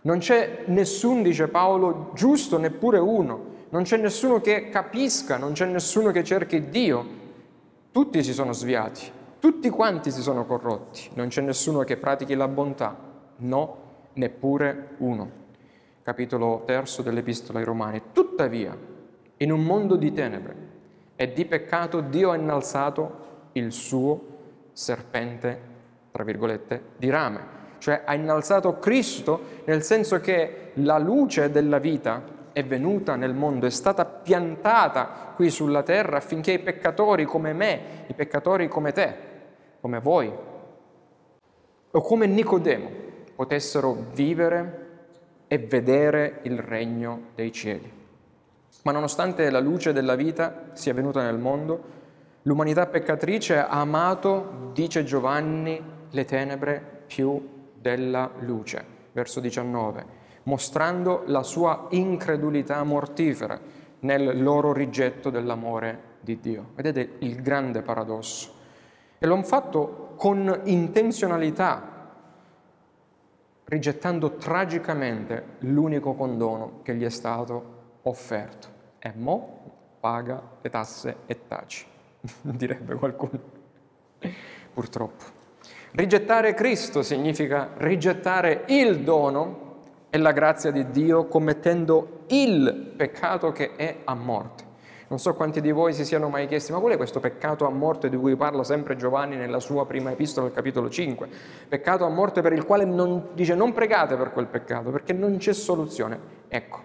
Non 0.00 0.18
c'è 0.18 0.64
nessun, 0.66 1.22
dice 1.22 1.48
Paolo, 1.48 2.10
giusto, 2.14 2.58
neppure 2.58 2.98
uno 2.98 3.54
non 3.68 3.82
c'è 3.82 3.96
nessuno 3.96 4.40
che 4.40 4.68
capisca, 4.68 5.36
non 5.36 5.52
c'è 5.52 5.66
nessuno 5.66 6.10
che 6.10 6.22
cerchi 6.22 6.68
Dio. 6.68 7.24
Tutti 7.90 8.22
si 8.22 8.32
sono 8.32 8.52
sviati, 8.52 9.10
tutti 9.38 9.68
quanti 9.70 10.10
si 10.10 10.20
sono 10.22 10.44
corrotti, 10.44 11.10
non 11.14 11.28
c'è 11.28 11.40
nessuno 11.40 11.80
che 11.80 11.96
pratichi 11.96 12.34
la 12.34 12.46
bontà, 12.46 12.96
no, 13.38 13.76
neppure 14.14 14.94
uno. 14.98 15.44
Capitolo 16.06 16.62
terzo 16.64 17.02
dell'Epistola 17.02 17.58
ai 17.58 17.64
Romani. 17.64 18.00
Tuttavia, 18.12 18.78
in 19.38 19.50
un 19.50 19.64
mondo 19.64 19.96
di 19.96 20.12
tenebre 20.12 20.54
e 21.16 21.32
di 21.32 21.44
peccato, 21.46 22.00
Dio 22.00 22.30
ha 22.30 22.36
innalzato 22.36 23.48
il 23.54 23.72
suo 23.72 24.20
serpente, 24.70 25.60
tra 26.12 26.22
virgolette, 26.22 26.80
di 26.96 27.10
rame. 27.10 27.40
Cioè 27.78 28.02
ha 28.04 28.14
innalzato 28.14 28.78
Cristo 28.78 29.40
nel 29.64 29.82
senso 29.82 30.20
che 30.20 30.70
la 30.74 30.96
luce 30.98 31.50
della 31.50 31.78
vita 31.78 32.22
è 32.52 32.62
venuta 32.62 33.16
nel 33.16 33.34
mondo, 33.34 33.66
è 33.66 33.70
stata 33.70 34.04
piantata 34.04 35.32
qui 35.34 35.50
sulla 35.50 35.82
terra 35.82 36.18
affinché 36.18 36.52
i 36.52 36.60
peccatori 36.60 37.24
come 37.24 37.52
me, 37.52 37.80
i 38.06 38.14
peccatori 38.14 38.68
come 38.68 38.92
te, 38.92 39.14
come 39.80 39.98
voi, 39.98 40.32
o 41.90 42.00
come 42.00 42.26
Nicodemo, 42.26 42.90
potessero 43.34 44.04
vivere 44.12 44.85
e 45.48 45.58
vedere 45.58 46.40
il 46.42 46.58
regno 46.58 47.28
dei 47.34 47.52
cieli. 47.52 47.92
Ma 48.82 48.92
nonostante 48.92 49.50
la 49.50 49.60
luce 49.60 49.92
della 49.92 50.14
vita 50.14 50.70
sia 50.72 50.94
venuta 50.94 51.22
nel 51.22 51.38
mondo, 51.38 51.82
l'umanità 52.42 52.86
peccatrice 52.86 53.58
ha 53.58 53.80
amato, 53.80 54.70
dice 54.72 55.04
Giovanni, 55.04 55.82
le 56.10 56.24
tenebre 56.24 57.02
più 57.06 57.48
della 57.74 58.30
luce. 58.40 58.94
Verso 59.12 59.40
19 59.40 60.24
mostrando 60.46 61.22
la 61.26 61.42
sua 61.42 61.86
incredulità 61.90 62.82
mortifera 62.84 63.58
nel 64.00 64.42
loro 64.42 64.72
rigetto 64.72 65.30
dell'amore 65.30 66.14
di 66.20 66.40
Dio. 66.40 66.70
Vedete 66.74 67.16
il 67.20 67.40
grande 67.42 67.82
paradosso. 67.82 68.54
E 69.18 69.26
lo 69.26 69.34
hanno 69.34 69.42
fatto 69.42 70.14
con 70.16 70.60
intenzionalità, 70.64 71.95
rigettando 73.66 74.36
tragicamente 74.36 75.56
l'unico 75.60 76.14
condono 76.14 76.80
che 76.82 76.94
gli 76.94 77.04
è 77.04 77.10
stato 77.10 77.74
offerto. 78.02 78.74
E 78.98 79.12
mo 79.14 79.60
paga 80.00 80.42
le 80.60 80.70
tasse 80.70 81.16
e 81.26 81.46
taci, 81.46 81.86
direbbe 82.42 82.94
qualcuno. 82.94 83.40
Purtroppo. 84.72 85.24
Rigettare 85.92 86.54
Cristo 86.54 87.02
significa 87.02 87.70
rigettare 87.76 88.64
il 88.68 89.00
dono 89.00 89.64
e 90.10 90.18
la 90.18 90.32
grazia 90.32 90.70
di 90.70 90.90
Dio 90.90 91.26
commettendo 91.26 92.24
il 92.28 92.92
peccato 92.96 93.52
che 93.52 93.76
è 93.76 93.98
a 94.04 94.14
morte. 94.14 94.65
Non 95.08 95.20
so 95.20 95.34
quanti 95.34 95.60
di 95.60 95.70
voi 95.70 95.92
si 95.92 96.04
siano 96.04 96.28
mai 96.28 96.48
chiesti, 96.48 96.72
ma 96.72 96.80
qual 96.80 96.94
è 96.94 96.96
questo 96.96 97.20
peccato 97.20 97.64
a 97.64 97.70
morte 97.70 98.08
di 98.08 98.16
cui 98.16 98.34
parla 98.34 98.64
sempre 98.64 98.96
Giovanni 98.96 99.36
nella 99.36 99.60
sua 99.60 99.86
prima 99.86 100.10
epistola, 100.10 100.48
al 100.48 100.52
capitolo 100.52 100.90
5? 100.90 101.28
Peccato 101.68 102.04
a 102.04 102.08
morte 102.08 102.42
per 102.42 102.52
il 102.52 102.64
quale 102.64 102.84
non, 102.84 103.28
dice 103.34 103.54
non 103.54 103.72
pregate 103.72 104.16
per 104.16 104.32
quel 104.32 104.46
peccato, 104.46 104.90
perché 104.90 105.12
non 105.12 105.36
c'è 105.36 105.52
soluzione. 105.52 106.18
Ecco, 106.48 106.80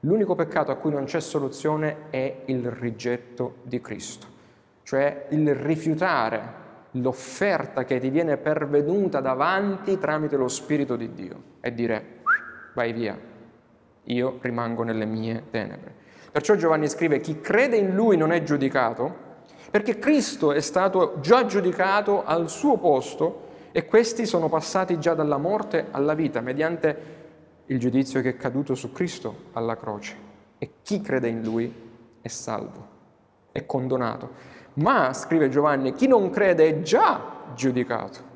l'unico 0.00 0.34
peccato 0.34 0.72
a 0.72 0.74
cui 0.74 0.90
non 0.90 1.04
c'è 1.04 1.20
soluzione 1.20 2.10
è 2.10 2.42
il 2.46 2.68
rigetto 2.68 3.58
di 3.62 3.80
Cristo, 3.80 4.26
cioè 4.82 5.26
il 5.28 5.54
rifiutare 5.54 6.60
l'offerta 6.92 7.84
che 7.84 8.00
ti 8.00 8.10
viene 8.10 8.38
pervenuta 8.38 9.20
davanti 9.20 9.98
tramite 9.98 10.36
lo 10.36 10.48
Spirito 10.48 10.96
di 10.96 11.14
Dio 11.14 11.42
e 11.60 11.72
dire 11.72 12.22
vai 12.74 12.92
via, 12.92 13.16
io 14.02 14.38
rimango 14.40 14.82
nelle 14.82 15.04
mie 15.04 15.44
tenebre. 15.48 16.01
Perciò 16.32 16.54
Giovanni 16.54 16.88
scrive, 16.88 17.20
chi 17.20 17.40
crede 17.42 17.76
in 17.76 17.94
lui 17.94 18.16
non 18.16 18.32
è 18.32 18.42
giudicato, 18.42 19.14
perché 19.70 19.98
Cristo 19.98 20.52
è 20.52 20.60
stato 20.60 21.18
già 21.20 21.44
giudicato 21.44 22.24
al 22.24 22.48
suo 22.48 22.78
posto 22.78 23.50
e 23.70 23.84
questi 23.84 24.24
sono 24.24 24.48
passati 24.48 24.98
già 24.98 25.12
dalla 25.12 25.36
morte 25.36 25.88
alla 25.90 26.14
vita 26.14 26.40
mediante 26.40 27.20
il 27.66 27.78
giudizio 27.78 28.22
che 28.22 28.30
è 28.30 28.36
caduto 28.36 28.74
su 28.74 28.92
Cristo 28.92 29.50
alla 29.52 29.76
croce. 29.76 30.16
E 30.56 30.70
chi 30.82 31.02
crede 31.02 31.28
in 31.28 31.42
lui 31.42 31.70
è 32.22 32.28
salvo, 32.28 32.86
è 33.52 33.66
condonato. 33.66 34.30
Ma, 34.74 35.12
scrive 35.12 35.50
Giovanni, 35.50 35.92
chi 35.92 36.06
non 36.06 36.30
crede 36.30 36.66
è 36.66 36.80
già 36.80 37.52
giudicato 37.54 38.31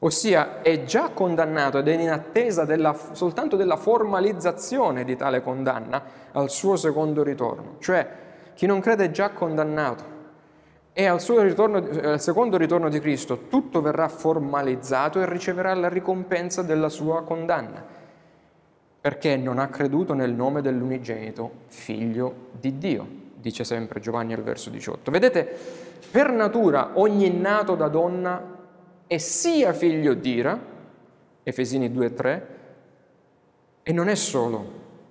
ossia 0.00 0.62
è 0.62 0.84
già 0.84 1.10
condannato 1.10 1.78
ed 1.78 1.88
è 1.88 1.92
in 1.92 2.10
attesa 2.10 2.64
della, 2.64 2.94
soltanto 3.12 3.56
della 3.56 3.76
formalizzazione 3.76 5.04
di 5.04 5.16
tale 5.16 5.42
condanna 5.42 6.02
al 6.32 6.50
suo 6.50 6.76
secondo 6.76 7.22
ritorno. 7.22 7.76
Cioè 7.78 8.08
chi 8.54 8.66
non 8.66 8.80
crede 8.80 9.06
è 9.06 9.10
già 9.10 9.30
condannato 9.30 10.18
e 10.92 11.06
al, 11.06 11.20
ritorno, 11.20 11.76
al 12.02 12.20
secondo 12.20 12.56
ritorno 12.56 12.88
di 12.88 12.98
Cristo 12.98 13.46
tutto 13.48 13.80
verrà 13.80 14.08
formalizzato 14.08 15.20
e 15.20 15.28
riceverà 15.28 15.72
la 15.74 15.88
ricompensa 15.88 16.62
della 16.62 16.88
sua 16.88 17.22
condanna, 17.22 17.84
perché 19.00 19.36
non 19.36 19.58
ha 19.58 19.68
creduto 19.68 20.14
nel 20.14 20.32
nome 20.32 20.62
dell'unigenito 20.62 21.50
figlio 21.66 22.48
di 22.58 22.76
Dio, 22.76 23.06
dice 23.34 23.64
sempre 23.64 24.00
Giovanni 24.00 24.32
al 24.32 24.42
verso 24.42 24.68
18. 24.68 25.10
Vedete, 25.10 25.56
per 26.10 26.32
natura 26.32 26.90
ogni 26.94 27.30
nato 27.30 27.76
da 27.76 27.88
donna 27.88 28.58
è 29.10 29.18
sia 29.18 29.72
figlio 29.72 30.14
d'ira, 30.14 30.56
Efesini 31.42 31.88
2,3, 31.88 32.42
e 33.82 33.92
non 33.92 34.06
è 34.08 34.14
solo 34.14 34.64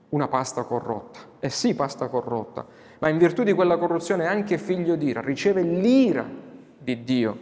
una 0.10 0.30
pasta 0.30 0.64
corrotta, 0.64 1.20
è 1.40 1.50
sì 1.50 1.76
pasta 1.76 2.08
corrotta, 2.08 2.66
ma 3.00 3.10
in 3.10 3.18
virtù 3.18 3.44
di 3.44 3.52
quella 3.52 3.78
corruzione 3.78 4.24
è 4.24 4.28
anche 4.28 4.58
figlio 4.58 4.96
d'ira, 4.96 5.20
riceve 5.20 5.64
l'ira 5.64 6.26
di 6.78 7.04
Dio, 7.04 7.38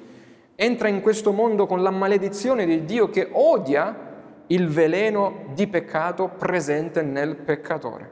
entra 0.56 0.88
in 0.88 1.02
questo 1.02 1.32
mondo 1.32 1.68
con 1.68 1.84
la 1.84 1.92
maledizione 1.92 2.66
di 2.66 2.86
Dio 2.86 3.12
che 3.12 3.30
odia 3.34 4.16
il 4.48 4.68
veleno 4.68 5.52
di 5.54 5.68
peccato 5.68 6.28
presente 6.28 7.04
nel 7.04 7.36
peccatore. 7.36 8.12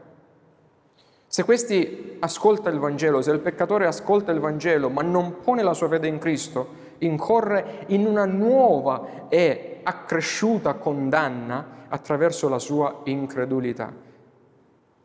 Se 1.25 1.43
questi 1.43 2.17
ascolta 2.19 2.69
il 2.69 2.77
Vangelo, 2.77 3.23
se 3.23 3.31
il 3.31 3.39
peccatore 3.39 3.87
ascolta 3.87 4.31
il 4.31 4.39
Vangelo 4.39 4.91
ma 4.91 5.01
non 5.01 5.39
pone 5.39 5.63
la 5.63 5.73
sua 5.73 5.87
fede 5.87 6.05
in 6.05 6.19
Cristo, 6.19 6.84
incorre 6.99 7.85
in 7.87 8.05
una 8.05 8.25
nuova 8.25 9.27
e 9.29 9.79
accresciuta 9.83 10.73
condanna 10.75 11.85
attraverso 11.87 12.49
la 12.49 12.59
sua 12.59 13.01
incredulità. 13.03 13.93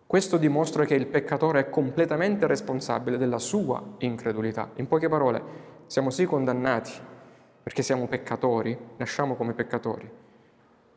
Questo 0.06 0.38
dimostra 0.38 0.85
che 0.85 0.94
il 0.94 1.06
peccatore 1.06 1.61
è 1.61 1.70
completamente 1.70 2.47
responsabile 2.47 3.16
della 3.16 3.38
sua 3.38 3.80
incredulità. 3.99 4.70
In 4.76 4.88
poche 4.88 5.09
parole, 5.09 5.42
siamo 5.87 6.11
sì 6.11 6.25
condannati 6.25 6.92
perché 7.62 7.82
siamo 7.82 8.06
peccatori, 8.06 8.76
nasciamo 8.97 9.37
come 9.37 9.52
peccatori, 9.52 10.11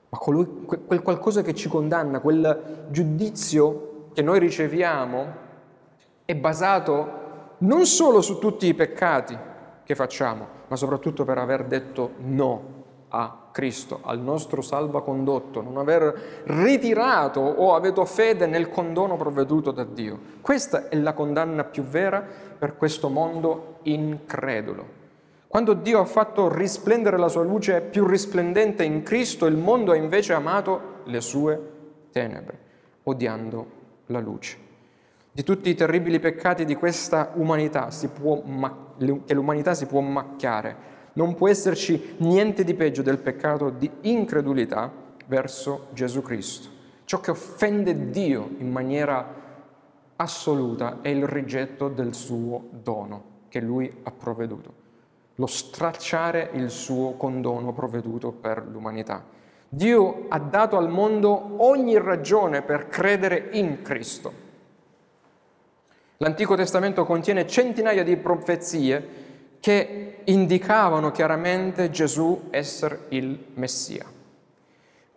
ma 0.09 0.17
colui, 0.17 0.65
quel 0.65 1.01
qualcosa 1.01 1.43
che 1.43 1.53
ci 1.53 1.69
condanna, 1.69 2.21
quel 2.21 2.87
giudizio 2.89 4.09
che 4.13 4.21
noi 4.21 4.39
riceviamo, 4.39 5.41
è 6.25 6.35
basato 6.35 7.21
non 7.59 7.85
solo 7.85 8.21
su 8.21 8.39
tutti 8.39 8.65
i 8.65 8.73
peccati 8.73 9.37
che 9.83 9.95
facciamo, 9.95 10.47
ma 10.67 10.75
soprattutto 10.75 11.23
per 11.25 11.37
aver 11.37 11.65
detto 11.65 12.11
no 12.19 12.81
a 13.09 13.49
Cristo, 13.51 13.99
al 14.01 14.19
nostro 14.19 14.61
salvacondotto, 14.61 15.61
non 15.61 15.77
aver 15.77 16.43
ritirato 16.45 17.39
o 17.39 17.75
avuto 17.75 18.05
fede 18.05 18.47
nel 18.47 18.69
condono 18.69 19.17
provveduto 19.17 19.71
da 19.71 19.83
Dio. 19.83 20.19
Questa 20.41 20.89
è 20.89 20.95
la 20.95 21.13
condanna 21.13 21.63
più 21.63 21.83
vera 21.83 22.25
per 22.57 22.75
questo 22.75 23.09
mondo 23.09 23.77
incredulo. 23.83 25.01
Quando 25.47 25.73
Dio 25.73 25.99
ha 25.99 26.05
fatto 26.05 26.51
risplendere 26.51 27.17
la 27.17 27.27
sua 27.27 27.43
luce 27.43 27.81
più 27.81 28.07
risplendente 28.07 28.83
in 28.83 29.03
Cristo, 29.03 29.45
il 29.45 29.57
mondo 29.57 29.91
ha 29.91 29.95
invece 29.95 30.33
amato 30.33 31.01
le 31.03 31.21
sue 31.21 31.61
tenebre, 32.11 32.59
odiando 33.03 33.65
la 34.07 34.19
luce. 34.19 34.62
Di 35.33 35.43
tutti 35.43 35.69
i 35.69 35.75
terribili 35.75 36.19
peccati 36.19 36.63
di 36.63 36.75
questa 36.75 37.31
umanità 37.33 37.89
ma- 38.45 38.93
che 39.25 39.33
l'umanità 39.33 39.73
si 39.73 39.87
può 39.87 39.99
macchiare, 39.99 40.91
non 41.13 41.33
può 41.33 41.49
esserci 41.49 42.15
niente 42.19 42.63
di 42.63 42.75
peggio 42.75 43.01
del 43.01 43.17
peccato 43.17 43.69
di 43.69 43.89
incredulità 44.01 44.91
verso 45.25 45.87
Gesù 45.93 46.21
Cristo. 46.21 46.69
Ciò 47.03 47.19
che 47.19 47.31
offende 47.31 48.09
Dio 48.11 48.51
in 48.59 48.71
maniera 48.71 49.41
assoluta 50.15 50.99
è 51.01 51.09
il 51.09 51.27
rigetto 51.27 51.89
del 51.89 52.13
suo 52.13 52.69
dono 52.69 53.23
che 53.49 53.59
lui 53.59 53.91
ha 54.03 54.11
provveduto 54.11 54.81
lo 55.35 55.47
stracciare 55.47 56.51
il 56.53 56.69
suo 56.69 57.13
condono 57.13 57.73
provveduto 57.73 58.31
per 58.31 58.67
l'umanità. 58.67 59.23
Dio 59.67 60.25
ha 60.29 60.37
dato 60.37 60.77
al 60.77 60.89
mondo 60.89 61.55
ogni 61.57 61.97
ragione 61.97 62.61
per 62.61 62.87
credere 62.87 63.49
in 63.53 63.81
Cristo. 63.81 64.42
L'Antico 66.23 66.55
Testamento 66.55 67.03
contiene 67.03 67.45
centinaia 67.45 68.01
di 68.01 68.15
profezie 68.15 69.07
che 69.59 70.19
indicavano 70.23 71.11
chiaramente 71.11 71.89
Gesù 71.89 72.47
essere 72.49 73.07
il 73.09 73.47
Messia. 73.55 74.05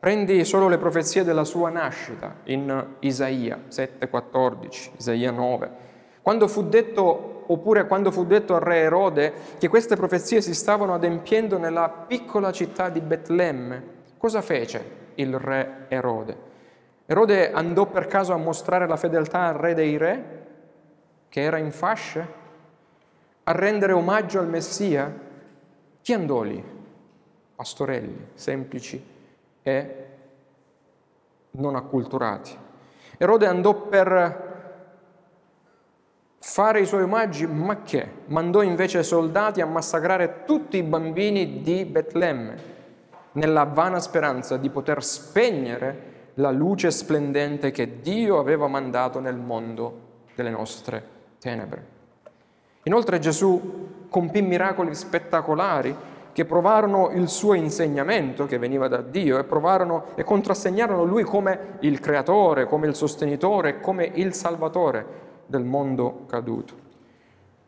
Prendi 0.01 0.45
solo 0.45 0.67
le 0.67 0.79
profezie 0.79 1.23
della 1.23 1.45
sua 1.45 1.71
nascita 1.71 2.39
in 2.47 2.87
Isaia 2.99 3.57
7,14, 3.71 4.91
Isaia 4.97 5.31
9. 5.31 5.71
Quando 6.23 6.49
fu 6.49 6.65
detto 6.65 7.45
oppure 7.47 7.87
quando 7.87 8.11
fu 8.11 8.27
detto 8.27 8.57
al 8.57 8.63
re 8.63 8.79
Erode 8.79 9.33
che 9.59 9.69
queste 9.69 9.95
profezie 9.95 10.41
si 10.41 10.55
stavano 10.55 10.95
adempiendo 10.95 11.57
nella 11.57 11.89
piccola 11.89 12.51
città 12.51 12.89
di 12.89 13.01
Betlemme, 13.01 13.83
cosa 14.19 14.43
fece 14.43 14.85
il 15.15 15.39
re 15.39 15.85
Erode? 15.87 16.37
Erode 17.07 17.53
andò 17.53 17.87
per 17.87 18.09
caso 18.09 18.33
a 18.33 18.37
mostrare 18.37 18.89
la 18.89 18.97
fedeltà 18.97 19.43
al 19.43 19.55
re 19.55 19.75
dei 19.75 19.97
re, 19.97 20.36
che 21.29 21.41
era 21.41 21.59
in 21.59 21.73
fasce, 21.73 22.45
a 23.45 23.53
rendere 23.53 23.93
omaggio 23.93 24.39
al 24.39 24.49
Messia? 24.49 25.13
Chi 26.03 26.13
andò 26.13 26.43
lì? 26.43 26.63
Pastorelli, 27.55 28.29
semplici 28.35 29.03
e 29.63 30.07
non 31.53 31.77
acculturati. 31.77 32.57
Erode 33.19 33.47
andò 33.47 33.75
per 33.75 34.45
fare 36.39 36.81
i 36.81 36.87
suoi 36.87 37.03
omaggi, 37.03 37.47
ma 37.47 37.83
che? 37.83 38.09
Mandò 38.27 38.63
invece 38.63 39.03
soldati 39.03 39.61
a 39.61 39.67
massacrare 39.67 40.45
tutti 40.45 40.77
i 40.77 40.83
bambini 40.83 41.61
di 41.63 41.85
Betlemme, 41.85 42.75
nella 43.33 43.65
vana 43.65 44.01
speranza 44.01 44.57
di 44.57 44.71
poter 44.71 45.03
spegnere 45.03 46.15
la 46.35 46.51
luce 46.51 46.91
splendente 46.91 47.71
che 47.71 48.01
Dio 48.01 48.39
aveva 48.39 48.69
mandato 48.69 49.21
nel 49.21 49.37
mondo 49.37 50.05
delle 50.35 50.51
nostre 50.51 51.15
tenebre. 51.47 51.95
Inoltre 52.83 53.21
Gesù 53.21 54.07
compì 54.09 54.43
miracoli 54.43 54.95
spettacolari 54.97 55.95
che 56.33 56.45
provarono 56.45 57.11
il 57.15 57.29
suo 57.29 57.55
insegnamento 57.55 58.47
che 58.47 58.59
veniva 58.59 58.89
da 58.89 59.01
Dio 59.01 59.39
e 59.39 59.45
provarono 59.45 60.07
e 60.17 60.25
contrassegnarono 60.25 61.05
lui 61.05 61.23
come 61.23 61.79
il 61.81 62.01
creatore, 62.01 62.67
come 62.67 62.89
il 62.89 62.97
sostenitore, 62.97 63.81
come 63.81 64.11
il 64.15 64.35
salvatore 64.35 65.07
del 65.47 65.63
mondo 65.63 66.25
caduto. 66.27 66.85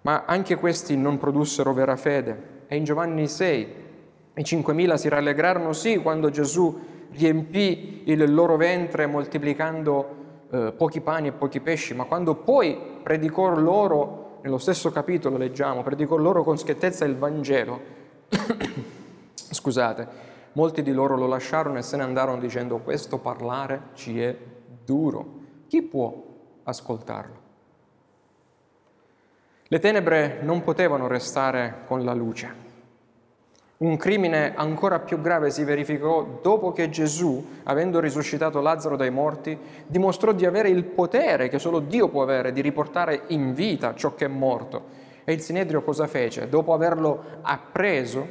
Ma 0.03 0.25
anche 0.27 0.57
questi 0.57 0.97
non 0.97 1.19
produssero 1.19 1.73
vera 1.73 1.97
fede. 1.97 2.57
E 2.67 2.77
in 2.77 2.85
Giovanni 2.85 3.29
6 3.29 3.75
i 4.35 4.43
5.000 4.43 4.95
si 4.95 5.09
rallegrarono 5.09 5.73
sì 5.73 5.99
quando 5.99 6.31
Gesù 6.31 6.79
riempì 7.13 8.03
il 8.07 8.33
loro 8.33 8.57
ventre 8.57 9.07
moltiplicando 9.07 10.17
eh, 10.51 10.73
pochi 10.77 11.01
pani 11.01 11.29
e 11.29 11.33
pochi 11.33 11.61
pesci, 11.61 11.95
ma 11.95 12.05
quando 12.05 12.35
poi 12.35 12.98
predicò 13.09 13.49
loro, 13.59 14.41
nello 14.43 14.59
stesso 14.59 14.91
capitolo 14.91 15.39
leggiamo, 15.39 15.83
predicò 15.83 16.17
loro 16.17 16.45
con 16.45 16.59
schiettezza 16.59 17.07
il 17.07 17.17
Vangelo, 17.17 17.81
scusate, 19.33 20.09
molti 20.53 20.83
di 20.83 20.93
loro 20.93 21.17
lo 21.17 21.27
lasciarono 21.27 21.79
e 21.79 21.83
se 21.83 21.97
ne 21.97 22.03
andarono 22.03 22.39
dicendo 22.39 22.81
questo 22.81 23.17
parlare 23.17 23.85
ci 23.95 24.21
è 24.21 24.37
duro. 24.85 25.37
Chi 25.69 25.81
può 25.81 26.23
ascoltarlo? 26.65 27.37
Le 29.63 29.79
tenebre 29.79 30.41
non 30.43 30.63
potevano 30.63 31.07
restare 31.07 31.85
con 31.87 32.05
la 32.05 32.13
luce. 32.13 32.68
Un 33.79 33.97
crimine 33.97 34.57
ancora 34.57 34.99
più 34.99 35.21
grave 35.21 35.51
si 35.51 35.63
verificò 35.63 36.41
dopo 36.43 36.73
che 36.73 36.89
Gesù, 36.89 37.61
avendo 37.63 38.01
risuscitato 38.01 38.61
Lazzaro 38.61 38.97
dai 38.97 39.11
morti, 39.11 39.57
dimostrò 39.87 40.33
di 40.33 40.45
avere 40.45 40.69
il 40.69 40.83
potere 40.83 41.49
che 41.49 41.61
solo 41.61 41.79
Dio 41.79 42.09
può 42.09 42.23
avere 42.23 42.51
di 42.51 42.61
riportare 42.61 43.23
in 43.29 43.55
vita 43.55 43.95
ciò 43.95 44.17
che 44.17 44.25
è 44.25 44.29
morto. 44.29 45.07
E 45.23 45.33
il 45.33 45.41
Sinedrio 45.41 45.83
cosa 45.83 46.09
fece? 46.09 46.49
Dopo 46.49 46.73
averlo 46.73 47.23
appreso, 47.43 48.27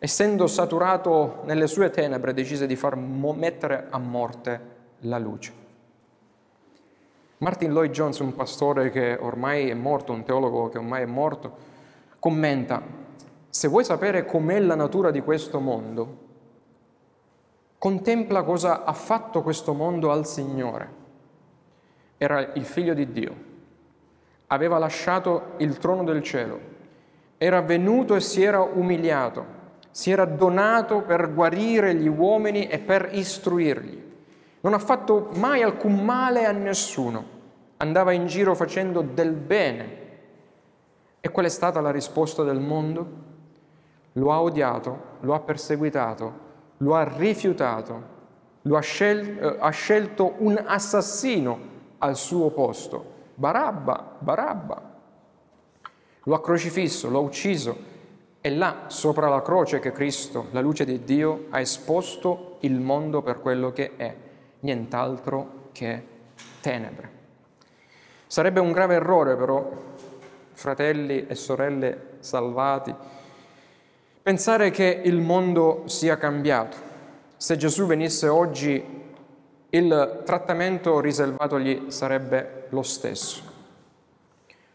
essendo 0.00 0.48
saturato 0.48 1.42
nelle 1.44 1.68
sue 1.68 1.90
tenebre, 1.90 2.34
decise 2.34 2.66
di 2.66 2.74
far 2.74 2.96
mettere 2.96 3.86
a 3.90 3.98
morte 3.98 4.60
la 5.02 5.18
luce. 5.18 5.52
Martin 7.38 7.72
Lloyd 7.72 7.92
Jones, 7.92 8.18
un 8.18 8.34
pastore 8.34 8.90
che 8.90 9.16
ormai 9.20 9.68
è 9.68 9.74
morto, 9.74 10.12
un 10.12 10.24
teologo 10.24 10.70
che 10.70 10.78
ormai 10.78 11.02
è 11.02 11.06
morto, 11.06 11.56
commenta, 12.18 13.06
se 13.50 13.68
vuoi 13.68 13.84
sapere 13.84 14.24
com'è 14.24 14.60
la 14.60 14.74
natura 14.74 15.10
di 15.10 15.20
questo 15.20 15.60
mondo, 15.60 16.26
contempla 17.78 18.42
cosa 18.42 18.84
ha 18.84 18.92
fatto 18.92 19.42
questo 19.42 19.72
mondo 19.72 20.10
al 20.10 20.26
Signore. 20.26 20.96
Era 22.18 22.52
il 22.54 22.64
figlio 22.64 22.94
di 22.94 23.10
Dio, 23.12 23.34
aveva 24.48 24.78
lasciato 24.78 25.52
il 25.58 25.78
trono 25.78 26.04
del 26.04 26.22
cielo, 26.22 26.60
era 27.38 27.60
venuto 27.62 28.16
e 28.16 28.20
si 28.20 28.42
era 28.42 28.60
umiliato, 28.60 29.56
si 29.90 30.10
era 30.10 30.24
donato 30.24 31.02
per 31.02 31.32
guarire 31.32 31.94
gli 31.94 32.08
uomini 32.08 32.66
e 32.66 32.78
per 32.78 33.10
istruirli. 33.12 34.06
Non 34.60 34.74
ha 34.74 34.78
fatto 34.78 35.30
mai 35.34 35.62
alcun 35.62 36.04
male 36.04 36.44
a 36.44 36.52
nessuno. 36.52 37.36
Andava 37.78 38.12
in 38.12 38.26
giro 38.26 38.56
facendo 38.56 39.02
del 39.02 39.32
bene. 39.32 39.96
E 41.20 41.28
qual 41.30 41.46
è 41.46 41.48
stata 41.48 41.80
la 41.80 41.92
risposta 41.92 42.42
del 42.42 42.58
mondo? 42.58 43.06
Lo 44.18 44.32
ha 44.32 44.42
odiato, 44.42 44.98
lo 45.20 45.34
ha 45.34 45.40
perseguitato, 45.40 46.32
lo 46.78 46.94
ha 46.94 47.04
rifiutato, 47.04 48.02
lo 48.62 48.76
ha, 48.76 48.80
scel- 48.80 49.38
eh, 49.38 49.56
ha 49.58 49.70
scelto 49.70 50.34
un 50.38 50.60
assassino 50.64 51.58
al 51.98 52.16
suo 52.16 52.50
posto. 52.50 53.16
Barabba, 53.34 54.16
Barabba. 54.18 54.96
Lo 56.24 56.34
ha 56.34 56.40
crocifisso, 56.40 57.08
lo 57.08 57.18
ha 57.18 57.22
ucciso. 57.22 57.96
E 58.40 58.50
là, 58.50 58.84
sopra 58.88 59.28
la 59.28 59.42
croce 59.42 59.78
che 59.78 59.92
Cristo, 59.92 60.46
la 60.50 60.60
luce 60.60 60.84
di 60.84 61.02
Dio, 61.04 61.46
ha 61.50 61.60
esposto 61.60 62.56
il 62.60 62.80
mondo 62.80 63.22
per 63.22 63.40
quello 63.40 63.72
che 63.72 63.96
è 63.96 64.14
nient'altro 64.60 65.68
che 65.72 66.06
tenebre. 66.60 67.16
Sarebbe 68.26 68.60
un 68.60 68.72
grave 68.72 68.96
errore 68.96 69.36
però, 69.36 69.70
fratelli 70.52 71.26
e 71.26 71.34
sorelle 71.34 72.16
salvati, 72.18 72.94
pensare 74.22 74.70
che 74.70 75.00
il 75.04 75.20
mondo 75.20 75.84
sia 75.86 76.16
cambiato. 76.16 76.76
Se 77.36 77.56
Gesù 77.56 77.86
venisse 77.86 78.28
oggi, 78.28 78.82
il 79.70 80.22
trattamento 80.24 81.00
riservatogli 81.00 81.90
sarebbe 81.90 82.66
lo 82.70 82.82
stesso. 82.82 83.42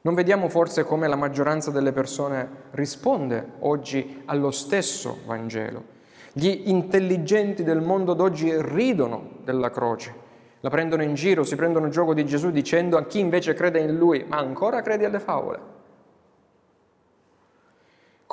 Non 0.02 0.14
vediamo 0.14 0.50
forse 0.50 0.84
come 0.84 1.08
la 1.08 1.16
maggioranza 1.16 1.72
delle 1.72 1.94
persone 1.94 2.48
risponde 2.72 3.54
oggi 3.60 4.22
allo 4.26 4.52
stesso 4.52 5.20
Vangelo. 5.26 5.92
Gli 6.34 6.64
intelligenti 6.66 7.64
del 7.64 7.82
mondo 7.82 8.14
d'oggi 8.14 8.52
ridono 8.58 9.38
della 9.44 9.70
croce, 9.70 10.14
la 10.60 10.70
prendono 10.70 11.04
in 11.04 11.14
giro, 11.14 11.44
si 11.44 11.56
prendono 11.56 11.90
gioco 11.90 12.14
di 12.14 12.26
Gesù 12.26 12.50
dicendo 12.50 12.98
a 12.98 13.06
chi 13.06 13.20
invece 13.20 13.54
crede 13.54 13.80
in 13.80 13.98
lui, 13.98 14.26
ma 14.28 14.38
ancora 14.38 14.82
credi 14.82 15.06
alle 15.06 15.20
favole. 15.20 15.73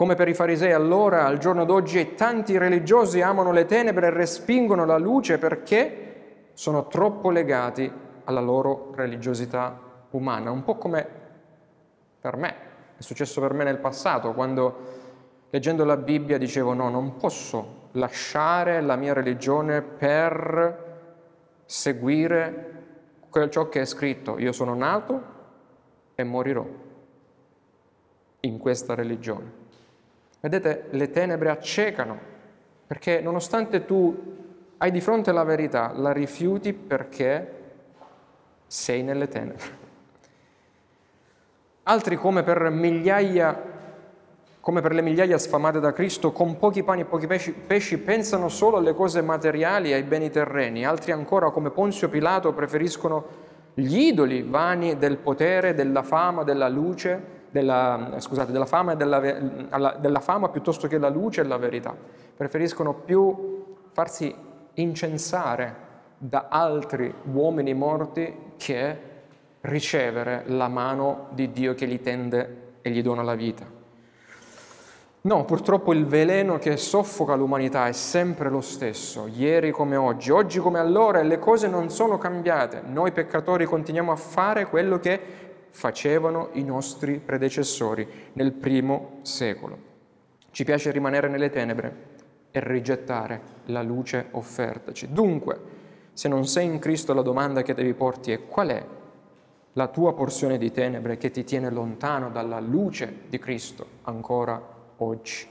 Come 0.01 0.15
per 0.15 0.29
i 0.29 0.35
farisei 0.35 0.73
allora, 0.73 1.27
al 1.27 1.37
giorno 1.37 1.67
d'oggi, 1.67 2.15
tanti 2.15 2.57
religiosi 2.57 3.21
amano 3.21 3.53
le 3.53 3.67
tenebre 3.67 4.07
e 4.07 4.11
respingono 4.11 4.87
la 4.87 4.97
luce 4.97 5.37
perché 5.37 6.53
sono 6.55 6.87
troppo 6.87 7.29
legati 7.29 7.93
alla 8.25 8.41
loro 8.41 8.93
religiosità 8.95 9.79
umana, 10.13 10.51
un 10.53 10.65
po' 10.65 10.77
come 10.77 11.07
per 12.19 12.37
me, 12.39 12.55
è 12.97 13.03
successo 13.03 13.43
per 13.43 13.53
me 13.53 13.63
nel 13.63 13.77
passato, 13.77 14.33
quando 14.33 14.77
leggendo 15.51 15.85
la 15.85 15.99
Bibbia 15.99 16.39
dicevo 16.39 16.73
no, 16.73 16.89
non 16.89 17.17
posso 17.17 17.89
lasciare 17.93 18.81
la 18.81 18.97
mia 18.97 19.13
religione 19.13 19.83
per 19.83 21.03
seguire 21.67 22.85
ciò 23.51 23.69
che 23.69 23.83
è 23.83 23.85
scritto. 23.85 24.39
Io 24.39 24.53
sono 24.53 24.75
nato 24.75 25.23
e 26.15 26.25
morirò 26.25 26.65
in 28.41 28.57
questa 28.57 28.95
religione. 28.95 29.60
Vedete, 30.40 30.87
le 30.90 31.11
tenebre 31.11 31.50
accecano, 31.50 32.18
perché 32.87 33.20
nonostante 33.20 33.85
tu 33.85 34.38
hai 34.79 34.90
di 34.90 35.00
fronte 35.00 35.33
la 35.33 35.44
verità, 35.44 35.92
la 35.94 36.12
rifiuti 36.12 36.72
perché 36.72 37.59
sei 38.66 39.03
nelle 39.03 39.29
tenebre. 39.29 39.79
Altri 41.83 42.16
come 42.16 42.42
per 42.42 42.70
migliaia 42.70 43.79
come 44.61 44.83
per 44.83 44.92
le 44.92 45.00
migliaia 45.00 45.38
sfamate 45.38 45.81
da 45.81 45.92
Cristo, 45.92 46.33
con 46.33 46.59
pochi 46.59 46.83
pani 46.83 47.00
e 47.00 47.05
pochi 47.07 47.26
pesci, 47.26 47.53
pesci, 47.53 47.98
pensano 47.98 48.48
solo 48.48 48.76
alle 48.76 48.94
cose 48.94 49.22
materiali 49.22 49.90
e 49.90 49.94
ai 49.94 50.03
beni 50.03 50.31
terreni. 50.31 50.85
Altri 50.85 51.12
ancora, 51.12 51.50
come 51.50 51.70
Ponzio 51.70 52.11
Pilato, 52.11 52.53
preferiscono 52.53 53.26
gli 53.72 53.96
idoli 53.98 54.42
vani 54.42 54.98
del 54.98 55.16
potere, 55.16 55.74
della 55.74 56.03
fama, 56.03 56.44
della 56.44 56.68
luce, 56.68 57.38
della, 57.51 58.15
scusate, 58.19 58.53
della 58.53 58.67
fama, 58.67 58.95
della, 58.95 59.19
della 59.99 60.21
fama 60.21 60.49
piuttosto 60.49 60.87
che 60.89 60.99
la 60.99 61.09
luce 61.09 61.41
e 61.41 61.45
la 61.45 61.57
verità. 61.57 61.95
Preferiscono 62.37 62.95
più 62.95 63.77
farsi 63.93 64.35
incensare 64.75 65.89
da 66.17 66.47
altri 66.49 67.13
uomini 67.33 67.75
morti 67.75 68.53
che 68.57 69.09
ricevere 69.63 70.45
la 70.47 70.69
mano 70.69 71.29
di 71.31 71.51
Dio 71.51 71.75
che 71.75 71.87
gli 71.87 72.01
tende 72.01 72.75
e 72.83 72.91
gli 72.91 73.03
dona 73.03 73.23
la 73.23 73.35
vita. 73.35 73.79
No, 75.23 75.45
purtroppo 75.45 75.93
il 75.93 76.07
veleno 76.07 76.57
che 76.57 76.79
soffoca 76.79 77.35
l'umanità 77.35 77.87
è 77.87 77.93
sempre 77.93 78.49
lo 78.49 78.63
stesso, 78.63 79.27
ieri 79.27 79.71
come 79.71 79.97
oggi, 79.97 80.31
oggi 80.31 80.61
come 80.61 80.79
allora, 80.79 81.21
e 81.21 81.25
le 81.25 81.39
cose 81.39 81.69
non 81.69 81.91
sono 81.91 82.17
cambiate. 82.17 82.81
Noi 82.87 83.13
peccatori 83.13 83.67
continuiamo 83.67 84.13
a 84.13 84.17
fare 84.17 84.67
quello 84.67 84.99
che 84.99 85.50
facevano 85.70 86.50
i 86.52 86.64
nostri 86.64 87.18
predecessori 87.18 88.06
nel 88.35 88.52
primo 88.52 89.18
secolo. 89.22 89.88
Ci 90.50 90.64
piace 90.64 90.90
rimanere 90.90 91.28
nelle 91.28 91.50
tenebre 91.50 92.09
e 92.50 92.61
rigettare 92.62 93.40
la 93.66 93.83
luce 93.83 94.26
offertaci. 94.33 95.12
Dunque, 95.12 95.78
se 96.12 96.28
non 96.28 96.46
sei 96.46 96.66
in 96.66 96.78
Cristo, 96.78 97.14
la 97.14 97.22
domanda 97.22 97.62
che 97.62 97.74
devi 97.74 97.94
porti 97.94 98.33
è 98.33 98.46
qual 98.46 98.68
è 98.68 98.85
la 99.74 99.87
tua 99.87 100.14
porzione 100.14 100.59
di 100.59 100.72
tenebre 100.72 101.16
che 101.16 101.30
ti 101.30 101.44
tiene 101.44 101.70
lontano 101.70 102.30
dalla 102.30 102.59
luce 102.59 103.22
di 103.28 103.38
Cristo 103.38 103.87
ancora 104.02 104.61
oggi. 104.96 105.46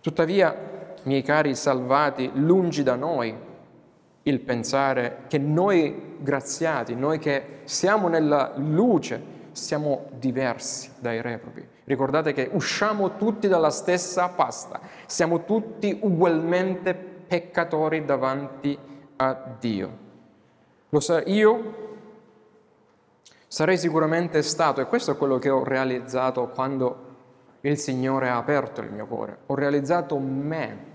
Tuttavia, 0.00 0.94
miei 1.02 1.22
cari 1.22 1.54
salvati, 1.56 2.30
lungi 2.34 2.84
da 2.84 2.94
noi 2.94 3.34
il 4.22 4.40
pensare 4.40 5.24
che 5.26 5.38
noi 5.38 6.16
graziati, 6.18 6.94
noi 6.94 7.18
che 7.18 7.60
siamo 7.64 8.08
nella 8.08 8.52
luce, 8.56 9.20
siamo 9.64 10.06
diversi 10.18 10.90
dai 11.00 11.20
reprobi. 11.20 11.66
Ricordate 11.84 12.32
che 12.32 12.48
usciamo 12.52 13.16
tutti 13.16 13.48
dalla 13.48 13.70
stessa 13.70 14.28
pasta, 14.28 14.80
siamo 15.06 15.44
tutti 15.44 15.98
ugualmente 16.02 16.94
peccatori 16.94 18.04
davanti 18.04 18.78
a 19.16 19.56
Dio. 19.58 20.06
Lo 20.88 21.00
sa, 21.00 21.22
io 21.24 21.86
sarei 23.46 23.76
sicuramente 23.76 24.42
stato, 24.42 24.80
e 24.80 24.86
questo 24.86 25.12
è 25.12 25.16
quello 25.16 25.38
che 25.38 25.50
ho 25.50 25.64
realizzato 25.64 26.48
quando 26.48 27.06
il 27.62 27.76
Signore 27.76 28.28
ha 28.28 28.36
aperto 28.36 28.80
il 28.80 28.90
mio 28.90 29.06
cuore. 29.06 29.38
Ho 29.46 29.54
realizzato 29.54 30.18
me 30.18 30.86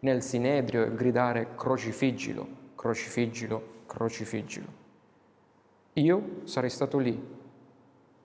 nel 0.00 0.22
sinedrio 0.22 0.84
e 0.84 0.94
gridare 0.94 1.48
crocifiggilo, 1.54 2.46
crocifiggilo, 2.74 3.62
crocifiggilo. 3.86 4.66
Io 5.94 6.22
sarei 6.44 6.70
stato 6.70 6.98
lì 6.98 7.38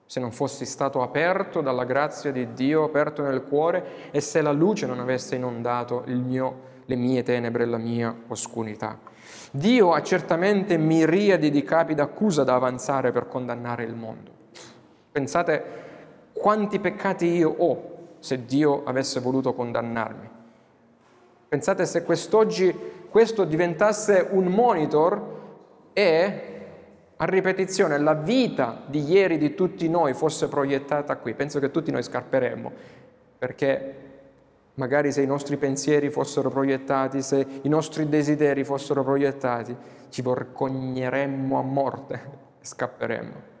se 0.06 0.20
non 0.20 0.30
fossi 0.30 0.64
stato 0.64 1.02
aperto 1.02 1.60
dalla 1.60 1.84
grazia 1.84 2.30
di 2.30 2.52
Dio, 2.52 2.84
aperto 2.84 3.22
nel 3.22 3.42
cuore 3.42 4.10
e 4.12 4.20
se 4.20 4.40
la 4.40 4.52
luce 4.52 4.86
non 4.86 5.00
avesse 5.00 5.34
inondato 5.34 6.04
mio, 6.06 6.60
le 6.86 6.94
mie 6.94 7.24
tenebre 7.24 7.64
e 7.64 7.66
la 7.66 7.78
mia 7.78 8.14
oscurità. 8.28 8.98
Dio 9.50 9.92
ha 9.92 10.02
certamente 10.02 10.76
miriadi 10.76 11.50
di 11.50 11.62
capi 11.64 11.94
d'accusa 11.94 12.44
da 12.44 12.54
avanzare 12.54 13.10
per 13.10 13.26
condannare 13.26 13.82
il 13.82 13.94
mondo. 13.94 14.30
Pensate 15.10 15.64
quanti 16.32 16.78
peccati 16.78 17.26
io 17.26 17.54
ho 17.56 17.94
se 18.20 18.44
Dio 18.44 18.84
avesse 18.84 19.18
voluto 19.20 19.54
condannarmi. 19.54 20.28
Pensate 21.48 21.86
se 21.86 22.04
quest'oggi 22.04 22.74
questo 23.08 23.44
diventasse 23.44 24.28
un 24.30 24.46
monitor 24.46 25.34
e 25.92 26.55
a 27.18 27.24
ripetizione 27.24 27.98
la 27.98 28.14
vita 28.14 28.82
di 28.86 29.02
ieri 29.10 29.38
di 29.38 29.54
tutti 29.54 29.88
noi 29.88 30.12
fosse 30.12 30.48
proiettata 30.48 31.16
qui, 31.16 31.34
penso 31.34 31.58
che 31.58 31.70
tutti 31.70 31.90
noi 31.90 32.02
scarperemmo, 32.02 32.72
perché 33.38 33.94
magari 34.74 35.12
se 35.12 35.22
i 35.22 35.26
nostri 35.26 35.56
pensieri 35.56 36.10
fossero 36.10 36.50
proiettati, 36.50 37.22
se 37.22 37.46
i 37.62 37.68
nostri 37.68 38.08
desideri 38.08 38.64
fossero 38.64 39.02
proiettati, 39.02 39.74
ci 40.10 40.20
vergogneremmo 40.20 41.58
a 41.58 41.62
morte 41.62 42.14
e 42.60 42.64
scapperemmo. 42.64 43.54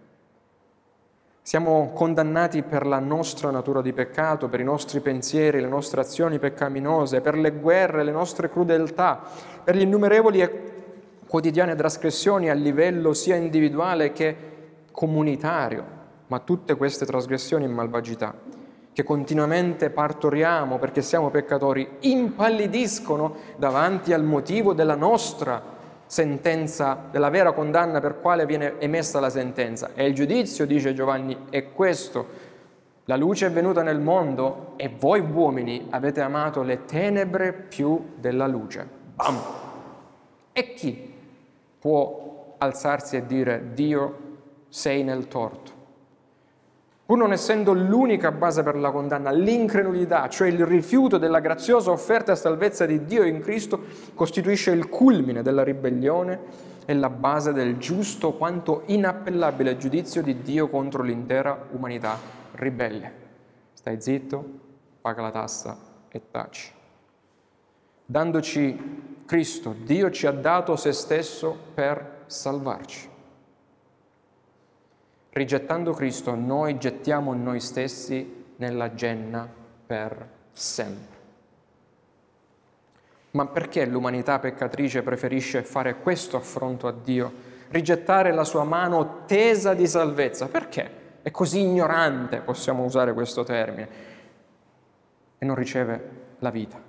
Siamo 1.40 1.92
condannati 1.94 2.64
per 2.64 2.84
la 2.84 2.98
nostra 2.98 3.52
natura 3.52 3.80
di 3.80 3.92
peccato, 3.92 4.48
per 4.48 4.58
i 4.58 4.64
nostri 4.64 4.98
pensieri, 4.98 5.60
le 5.60 5.68
nostre 5.68 6.00
azioni 6.00 6.40
peccaminose, 6.40 7.20
per 7.20 7.38
le 7.38 7.52
guerre, 7.52 8.02
le 8.02 8.10
nostre 8.10 8.50
crudeltà, 8.50 9.22
per 9.62 9.76
gli 9.76 9.82
innumerevoli 9.82 10.40
e 10.40 10.65
quotidiane 11.36 11.74
trasgressioni 11.74 12.48
a 12.48 12.54
livello 12.54 13.12
sia 13.12 13.36
individuale 13.36 14.10
che 14.12 14.36
comunitario, 14.90 15.84
ma 16.28 16.38
tutte 16.38 16.76
queste 16.76 17.04
trasgressioni 17.04 17.64
e 17.64 17.68
malvagità 17.68 18.34
che 18.90 19.04
continuamente 19.04 19.90
partoriamo 19.90 20.78
perché 20.78 21.02
siamo 21.02 21.28
peccatori, 21.28 21.86
impallidiscono 22.00 23.36
davanti 23.58 24.14
al 24.14 24.24
motivo 24.24 24.72
della 24.72 24.94
nostra 24.94 25.62
sentenza, 26.06 26.98
della 27.10 27.28
vera 27.28 27.52
condanna 27.52 28.00
per 28.00 28.18
quale 28.22 28.46
viene 28.46 28.78
emessa 28.78 29.20
la 29.20 29.28
sentenza. 29.28 29.90
E 29.92 30.06
il 30.06 30.14
giudizio, 30.14 30.64
dice 30.64 30.94
Giovanni, 30.94 31.36
è 31.50 31.70
questo. 31.72 32.26
La 33.04 33.16
luce 33.16 33.48
è 33.48 33.50
venuta 33.50 33.82
nel 33.82 34.00
mondo 34.00 34.72
e 34.76 34.90
voi 34.98 35.20
uomini 35.20 35.88
avete 35.90 36.22
amato 36.22 36.62
le 36.62 36.86
tenebre 36.86 37.52
più 37.52 38.14
della 38.16 38.46
luce. 38.46 38.88
Bam! 39.14 39.38
E 40.54 40.72
chi 40.72 41.05
può 41.78 42.54
alzarsi 42.58 43.16
e 43.16 43.26
dire 43.26 43.70
Dio 43.72 44.18
sei 44.68 45.02
nel 45.02 45.28
torto? 45.28 45.76
pur 47.06 47.18
non 47.18 47.32
essendo 47.32 47.72
l'unica 47.72 48.32
base 48.32 48.64
per 48.64 48.74
la 48.74 48.90
condanna, 48.90 49.30
l'incredulità, 49.30 50.28
cioè 50.28 50.48
il 50.48 50.66
rifiuto 50.66 51.18
della 51.18 51.38
graziosa 51.38 51.92
offerta 51.92 52.32
e 52.32 52.36
salvezza 52.36 52.84
di 52.84 53.04
Dio 53.04 53.22
in 53.22 53.40
Cristo, 53.40 53.80
costituisce 54.14 54.72
il 54.72 54.88
culmine 54.88 55.42
della 55.42 55.62
ribellione 55.62 56.40
e 56.84 56.94
la 56.94 57.08
base 57.08 57.52
del 57.52 57.76
giusto 57.78 58.32
quanto 58.32 58.82
inappellabile 58.86 59.76
giudizio 59.76 60.20
di 60.20 60.42
Dio 60.42 60.68
contro 60.68 61.04
l'intera 61.04 61.66
umanità 61.70 62.18
ribelle. 62.52 63.24
Stai 63.72 64.00
zitto, 64.00 64.44
paga 65.00 65.22
la 65.22 65.30
tassa 65.30 65.78
e 66.08 66.20
taci. 66.28 66.72
Dandoci 68.04 69.14
Cristo, 69.26 69.74
Dio 69.76 70.10
ci 70.10 70.26
ha 70.26 70.30
dato 70.30 70.76
se 70.76 70.92
stesso 70.92 71.56
per 71.74 72.22
salvarci. 72.26 73.10
Rigettando 75.30 75.92
Cristo, 75.92 76.34
noi 76.34 76.78
gettiamo 76.78 77.34
noi 77.34 77.60
stessi 77.60 78.44
nella 78.56 78.94
genna 78.94 79.46
per 79.86 80.28
sempre. 80.52 81.14
Ma 83.32 83.46
perché 83.46 83.84
l'umanità 83.84 84.38
peccatrice 84.38 85.02
preferisce 85.02 85.62
fare 85.62 85.96
questo 85.96 86.38
affronto 86.38 86.86
a 86.86 86.92
Dio? 86.92 87.30
Rigettare 87.68 88.32
la 88.32 88.44
sua 88.44 88.64
mano 88.64 89.24
tesa 89.26 89.74
di 89.74 89.86
salvezza? 89.86 90.46
Perché? 90.48 91.04
È 91.20 91.30
così 91.30 91.60
ignorante, 91.60 92.40
possiamo 92.40 92.84
usare 92.84 93.12
questo 93.12 93.42
termine, 93.42 93.88
e 95.36 95.44
non 95.44 95.56
riceve 95.56 96.10
la 96.38 96.50
vita. 96.50 96.85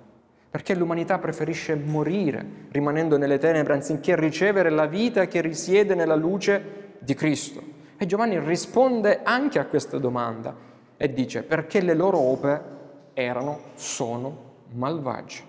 Perché 0.50 0.74
l'umanità 0.74 1.18
preferisce 1.18 1.74
morire 1.74 2.44
rimanendo 2.70 3.18
nelle 3.18 3.38
tenebre 3.38 3.74
anziché 3.74 4.16
ricevere 4.16 4.70
la 4.70 4.86
vita 4.86 5.26
che 5.26 5.40
risiede 5.40 5.94
nella 5.94 6.16
luce 6.16 6.96
di 6.98 7.14
Cristo. 7.14 7.62
E 7.98 8.06
Giovanni 8.06 8.38
risponde 8.38 9.20
anche 9.22 9.58
a 9.58 9.66
questa 9.66 9.98
domanda 9.98 10.54
e 10.96 11.12
dice 11.12 11.42
perché 11.42 11.80
le 11.80 11.94
loro 11.94 12.18
opere 12.18 12.76
erano, 13.12 13.60
sono 13.74 14.46
malvagie. 14.72 15.42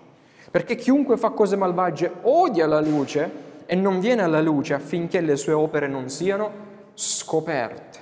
Perché 0.50 0.74
chiunque 0.74 1.16
fa 1.16 1.30
cose 1.30 1.56
malvagie 1.56 2.12
odia 2.22 2.66
la 2.66 2.80
luce 2.80 3.48
e 3.66 3.76
non 3.76 4.00
viene 4.00 4.22
alla 4.22 4.40
luce 4.40 4.74
affinché 4.74 5.20
le 5.20 5.36
sue 5.36 5.52
opere 5.52 5.86
non 5.86 6.08
siano 6.08 6.50
scoperte. 6.94 7.99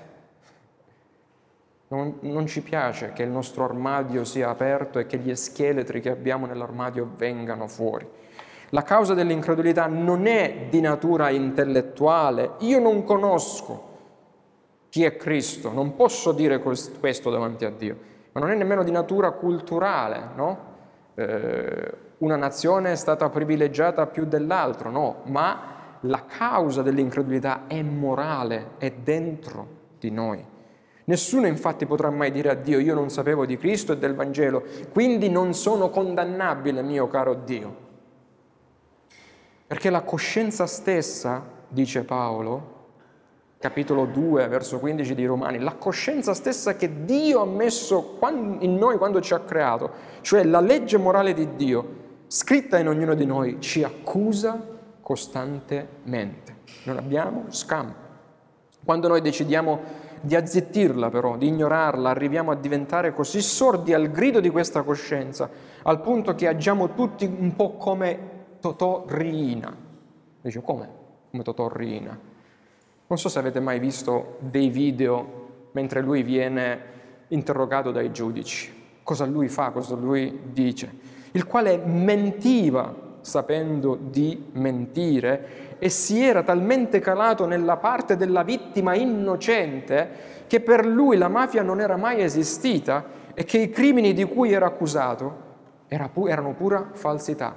Non, 1.88 2.18
non, 2.20 2.46
ci 2.46 2.60
piace 2.60 3.12
che 3.14 3.22
il 3.22 3.30
nostro 3.30 3.64
armadio 3.64 4.24
sia 4.24 4.50
aperto 4.50 4.98
e 4.98 5.06
che 5.06 5.16
gli 5.18 5.34
scheletri 5.34 6.02
che 6.02 6.10
abbiamo 6.10 6.44
nell'armadio 6.44 7.10
vengano 7.16 7.66
fuori. 7.66 8.06
La 8.70 8.82
causa 8.82 9.14
dell'incredulità 9.14 9.86
non 9.86 10.26
è 10.26 10.66
di 10.68 10.80
natura 10.80 11.30
intellettuale. 11.30 12.52
Io 12.58 12.78
non 12.78 13.04
conosco 13.04 13.86
chi 14.90 15.04
è 15.04 15.16
Cristo, 15.16 15.72
non 15.72 15.94
posso 15.94 16.32
dire 16.32 16.60
questo 16.60 17.30
davanti 17.30 17.64
a 17.64 17.70
Dio, 17.70 17.96
ma 18.32 18.40
non 18.40 18.50
è 18.50 18.54
nemmeno 18.54 18.82
di 18.82 18.90
natura 18.90 19.30
culturale, 19.30 20.28
no? 20.34 20.58
Eh, 21.14 21.92
una 22.18 22.36
nazione 22.36 22.92
è 22.92 22.96
stata 22.96 23.30
privilegiata 23.30 24.06
più 24.06 24.26
dell'altro, 24.26 24.90
no, 24.90 25.22
ma 25.24 25.76
la 26.00 26.24
causa 26.26 26.82
dell'incredulità 26.82 27.66
è 27.66 27.80
morale, 27.82 28.72
è 28.78 28.90
dentro 28.90 29.66
di 29.98 30.10
noi. 30.10 30.44
Nessuno 31.08 31.46
infatti 31.46 31.86
potrà 31.86 32.10
mai 32.10 32.30
dire 32.30 32.50
a 32.50 32.54
Dio 32.54 32.78
io 32.78 32.94
non 32.94 33.08
sapevo 33.08 33.46
di 33.46 33.56
Cristo 33.56 33.92
e 33.92 33.96
del 33.98 34.14
Vangelo, 34.14 34.62
quindi 34.92 35.30
non 35.30 35.54
sono 35.54 35.88
condannabile, 35.88 36.82
mio 36.82 37.08
caro 37.08 37.32
Dio. 37.34 37.86
Perché 39.66 39.88
la 39.88 40.02
coscienza 40.02 40.66
stessa, 40.66 41.42
dice 41.68 42.04
Paolo, 42.04 42.76
capitolo 43.58 44.04
2, 44.04 44.48
verso 44.48 44.78
15 44.78 45.14
di 45.14 45.24
Romani, 45.24 45.58
la 45.58 45.76
coscienza 45.76 46.34
stessa 46.34 46.76
che 46.76 47.04
Dio 47.04 47.40
ha 47.40 47.46
messo 47.46 48.18
in 48.60 48.76
noi 48.76 48.98
quando 48.98 49.22
ci 49.22 49.32
ha 49.32 49.40
creato, 49.40 49.90
cioè 50.20 50.44
la 50.44 50.60
legge 50.60 50.98
morale 50.98 51.32
di 51.32 51.56
Dio, 51.56 51.96
scritta 52.26 52.78
in 52.78 52.86
ognuno 52.86 53.14
di 53.14 53.24
noi, 53.24 53.56
ci 53.60 53.82
accusa 53.82 54.62
costantemente. 55.00 56.56
Non 56.84 56.98
abbiamo 56.98 57.46
scampo. 57.48 58.06
Quando 58.84 59.08
noi 59.08 59.22
decidiamo 59.22 60.06
di 60.20 60.34
azzittirla 60.34 61.10
però, 61.10 61.36
di 61.36 61.48
ignorarla, 61.48 62.10
arriviamo 62.10 62.50
a 62.50 62.56
diventare 62.56 63.12
così 63.12 63.40
sordi 63.40 63.92
al 63.92 64.10
grido 64.10 64.40
di 64.40 64.50
questa 64.50 64.82
coscienza, 64.82 65.48
al 65.82 66.00
punto 66.00 66.34
che 66.34 66.46
agiamo 66.48 66.94
tutti 66.94 67.24
un 67.24 67.54
po' 67.54 67.72
come 67.76 68.36
Totò 68.60 69.04
Riina. 69.06 69.74
Dice, 70.40 70.60
come? 70.60 70.88
Come 71.30 71.42
Totò 71.42 71.68
Riina? 71.68 72.18
Non 73.06 73.18
so 73.18 73.28
se 73.28 73.38
avete 73.38 73.60
mai 73.60 73.78
visto 73.78 74.36
dei 74.40 74.68
video 74.68 75.46
mentre 75.72 76.02
lui 76.02 76.22
viene 76.22 76.80
interrogato 77.28 77.90
dai 77.90 78.12
giudici. 78.12 78.74
Cosa 79.02 79.24
lui 79.24 79.48
fa, 79.48 79.70
cosa 79.70 79.94
lui 79.94 80.40
dice. 80.52 80.90
Il 81.32 81.46
quale 81.46 81.78
mentiva 81.78 83.07
sapendo 83.28 83.94
di 84.00 84.46
mentire 84.52 85.76
e 85.78 85.90
si 85.90 86.24
era 86.24 86.42
talmente 86.42 86.98
calato 86.98 87.44
nella 87.44 87.76
parte 87.76 88.16
della 88.16 88.42
vittima 88.42 88.94
innocente 88.94 90.36
che 90.46 90.60
per 90.60 90.86
lui 90.86 91.18
la 91.18 91.28
mafia 91.28 91.62
non 91.62 91.78
era 91.78 91.96
mai 91.96 92.22
esistita 92.22 93.04
e 93.34 93.44
che 93.44 93.58
i 93.58 93.70
crimini 93.70 94.14
di 94.14 94.24
cui 94.24 94.52
era 94.52 94.66
accusato 94.66 95.46
erano 95.88 96.54
pura 96.54 96.88
falsità. 96.92 97.54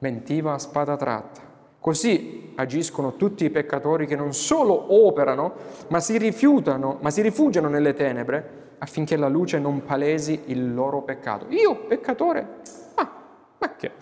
Mentiva 0.00 0.52
a 0.52 0.58
spada 0.58 0.96
tratta. 0.96 1.40
Così 1.80 2.52
agiscono 2.56 3.16
tutti 3.16 3.46
i 3.46 3.50
peccatori 3.50 4.06
che 4.06 4.16
non 4.16 4.34
solo 4.34 5.06
operano, 5.06 5.54
ma 5.88 6.00
si 6.00 6.18
rifiutano, 6.18 6.98
ma 7.00 7.10
si 7.10 7.22
rifugiano 7.22 7.68
nelle 7.68 7.94
tenebre 7.94 8.58
affinché 8.78 9.16
la 9.16 9.28
luce 9.28 9.58
non 9.58 9.84
palesi 9.84 10.42
il 10.46 10.74
loro 10.74 11.02
peccato. 11.02 11.46
Io, 11.48 11.86
peccatore? 11.86 12.60
Ah, 12.94 13.10
ma 13.58 13.76
che? 13.76 13.92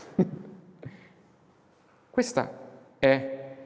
Questa 2.18 2.50
è 2.98 3.56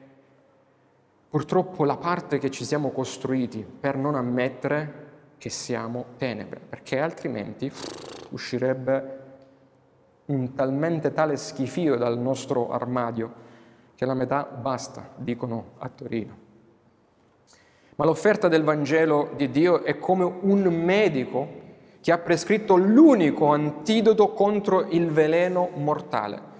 purtroppo 1.27 1.85
la 1.85 1.97
parte 1.97 2.37
che 2.37 2.51
ci 2.51 2.65
siamo 2.65 2.91
costruiti 2.91 3.65
per 3.79 3.97
non 3.97 4.13
ammettere 4.13 5.07
che 5.39 5.49
siamo 5.49 6.05
tenebre, 6.17 6.59
perché 6.59 6.99
altrimenti 6.99 7.71
uscirebbe 8.29 9.21
un 10.25 10.53
talmente 10.53 11.11
tale 11.13 11.35
schifio 11.35 11.95
dal 11.95 12.19
nostro 12.19 12.69
armadio 12.69 13.33
che 13.95 14.05
la 14.05 14.13
metà 14.13 14.43
basta, 14.43 15.09
dicono 15.15 15.71
a 15.79 15.89
Torino. 15.89 16.37
Ma 17.95 18.05
l'offerta 18.05 18.49
del 18.49 18.63
Vangelo 18.63 19.31
di 19.35 19.49
Dio 19.49 19.83
è 19.83 19.97
come 19.97 20.25
un 20.25 20.61
medico 20.61 21.47
che 22.01 22.11
ha 22.11 22.19
prescritto 22.19 22.75
l'unico 22.75 23.47
antidoto 23.47 24.31
contro 24.33 24.85
il 24.89 25.09
veleno 25.09 25.71
mortale. 25.73 26.51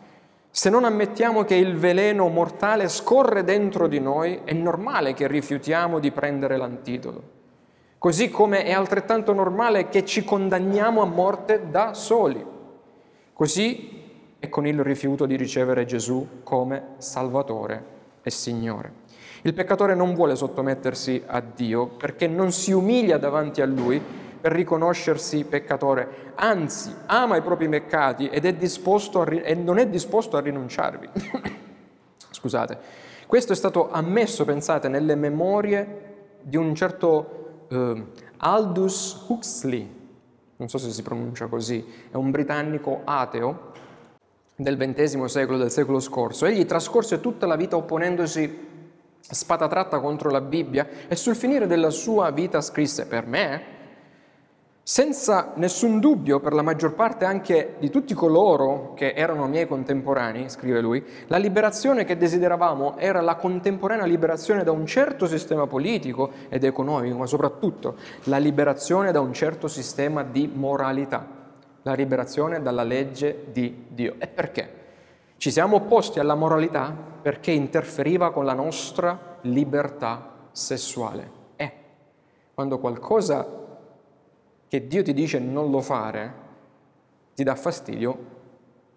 Se 0.55 0.69
non 0.69 0.83
ammettiamo 0.83 1.45
che 1.45 1.55
il 1.55 1.77
veleno 1.77 2.27
mortale 2.27 2.87
scorre 2.87 3.43
dentro 3.43 3.87
di 3.87 3.99
noi, 3.99 4.41
è 4.43 4.53
normale 4.53 5.15
che 5.15 5.25
rifiutiamo 5.25 5.97
di 5.97 6.11
prendere 6.11 6.57
l'antidoto. 6.57 7.23
Così 7.97 8.29
come 8.29 8.63
è 8.63 8.71
altrettanto 8.71 9.33
normale 9.33 9.89
che 9.89 10.05
ci 10.05 10.23
condanniamo 10.23 11.01
a 11.01 11.05
morte 11.05 11.71
da 11.71 11.95
soli. 11.95 12.45
Così 13.33 14.01
è 14.37 14.47
con 14.47 14.67
il 14.67 14.79
rifiuto 14.83 15.25
di 15.25 15.37
ricevere 15.37 15.85
Gesù 15.85 16.43
come 16.43 16.89
Salvatore 16.97 17.85
e 18.21 18.29
Signore. 18.29 18.91
Il 19.41 19.55
peccatore 19.55 19.95
non 19.95 20.13
vuole 20.13 20.35
sottomettersi 20.35 21.23
a 21.25 21.41
Dio 21.41 21.87
perché 21.87 22.27
non 22.27 22.51
si 22.51 22.71
umilia 22.71 23.17
davanti 23.17 23.59
a 23.61 23.65
Lui 23.65 23.99
per 24.43 24.51
riconoscersi 24.51 25.45
peccatore, 25.45 26.33
anzi 26.35 26.93
ama 27.05 27.37
i 27.37 27.41
propri 27.41 27.69
peccati 27.69 28.27
ed 28.27 28.43
è 28.43 28.53
ri- 29.23 29.41
e 29.41 29.55
non 29.55 29.77
è 29.77 29.87
disposto 29.87 30.35
a 30.35 30.41
rinunciarvi. 30.41 31.09
Scusate, 32.29 32.77
questo 33.25 33.53
è 33.53 33.55
stato 33.55 33.89
ammesso, 33.89 34.43
pensate, 34.43 34.89
nelle 34.89 35.15
memorie 35.15 36.41
di 36.41 36.57
un 36.57 36.75
certo 36.75 37.67
eh, 37.69 38.05
Aldous 38.35 39.23
Huxley, 39.29 39.89
non 40.57 40.67
so 40.67 40.77
se 40.77 40.91
si 40.91 41.03
pronuncia 41.03 41.47
così, 41.47 41.81
è 42.11 42.17
un 42.17 42.29
britannico 42.29 42.99
ateo 43.05 43.71
del 44.57 44.75
XX 44.75 45.23
secolo, 45.23 45.57
del 45.57 45.71
secolo 45.71 46.01
scorso. 46.01 46.45
Egli 46.47 46.65
trascorse 46.65 47.21
tutta 47.21 47.45
la 47.45 47.55
vita 47.55 47.77
opponendosi 47.77 48.71
spada 49.21 49.69
tratta 49.69 50.01
contro 50.01 50.29
la 50.29 50.41
Bibbia 50.41 50.85
e 51.07 51.15
sul 51.15 51.37
finire 51.37 51.65
della 51.65 51.91
sua 51.91 52.29
vita 52.31 52.59
scrisse 52.59 53.07
per 53.07 53.25
me 53.25 53.72
senza 54.85 55.53
nessun 55.55 56.01
dubbio, 56.01 56.41
per 56.41 56.51
la 56.51 56.61
maggior 56.61 56.93
parte 56.93 57.23
anche 57.23 57.75
di 57.79 57.89
tutti 57.89 58.13
coloro 58.13 58.93
che 58.95 59.13
erano 59.15 59.47
miei 59.47 59.65
contemporanei, 59.65 60.49
scrive 60.49 60.81
lui, 60.81 61.01
la 61.27 61.37
liberazione 61.37 62.03
che 62.03 62.17
desideravamo 62.17 62.97
era 62.97 63.21
la 63.21 63.35
contemporanea 63.35 64.03
liberazione 64.03 64.65
da 64.65 64.71
un 64.71 64.85
certo 64.85 65.25
sistema 65.25 65.67
politico 65.67 66.31
ed 66.49 66.65
economico, 66.65 67.15
ma 67.15 67.25
soprattutto 67.25 67.95
la 68.23 68.37
liberazione 68.37 69.13
da 69.13 69.21
un 69.21 69.31
certo 69.31 69.69
sistema 69.69 70.21
di 70.21 70.51
moralità, 70.53 71.25
la 71.83 71.93
liberazione 71.93 72.61
dalla 72.61 72.83
legge 72.83 73.45
di 73.53 73.85
Dio. 73.87 74.15
E 74.17 74.27
perché? 74.27 74.81
Ci 75.37 75.49
siamo 75.49 75.77
opposti 75.77 76.19
alla 76.19 76.35
moralità 76.35 76.93
perché 77.21 77.51
interferiva 77.51 78.33
con 78.33 78.43
la 78.43 78.53
nostra 78.53 79.37
libertà 79.43 80.29
sessuale. 80.51 81.31
E 81.55 81.71
quando 82.53 82.79
qualcosa 82.79 83.61
che 84.73 84.87
Dio 84.87 85.03
ti 85.03 85.13
dice 85.13 85.37
non 85.37 85.69
lo 85.69 85.81
fare, 85.81 86.33
ti 87.35 87.43
dà 87.43 87.53
fastidio, 87.53 88.17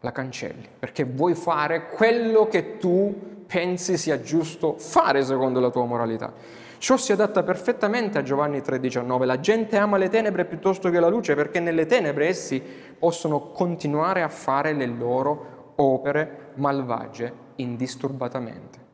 la 0.01 0.11
cancelli, 0.11 0.67
perché 0.79 1.05
vuoi 1.05 1.35
fare 1.35 1.89
quello 1.89 2.49
che 2.49 2.79
tu 2.79 3.45
pensi 3.47 3.99
sia 3.99 4.23
giusto 4.23 4.79
fare 4.79 5.23
secondo 5.23 5.61
la 5.61 5.69
tua 5.69 5.85
moralità. 5.85 6.33
Ciò 6.79 6.97
si 6.97 7.12
adatta 7.12 7.43
perfettamente 7.43 8.17
a 8.17 8.23
Giovanni 8.23 8.62
3:19. 8.62 9.27
La 9.27 9.39
gente 9.39 9.77
ama 9.77 9.99
le 9.99 10.09
tenebre 10.09 10.47
piuttosto 10.47 10.89
che 10.89 10.99
la 10.99 11.09
luce 11.09 11.35
perché 11.35 11.61
nelle 11.61 11.85
tenebre 11.85 12.29
essi 12.29 12.62
possono 12.99 13.51
continuare 13.51 14.23
a 14.23 14.29
fare 14.29 14.73
le 14.73 14.87
loro 14.87 15.75
opere 15.77 16.53
malvagie 16.55 17.31
indisturbatamente. 17.57 18.86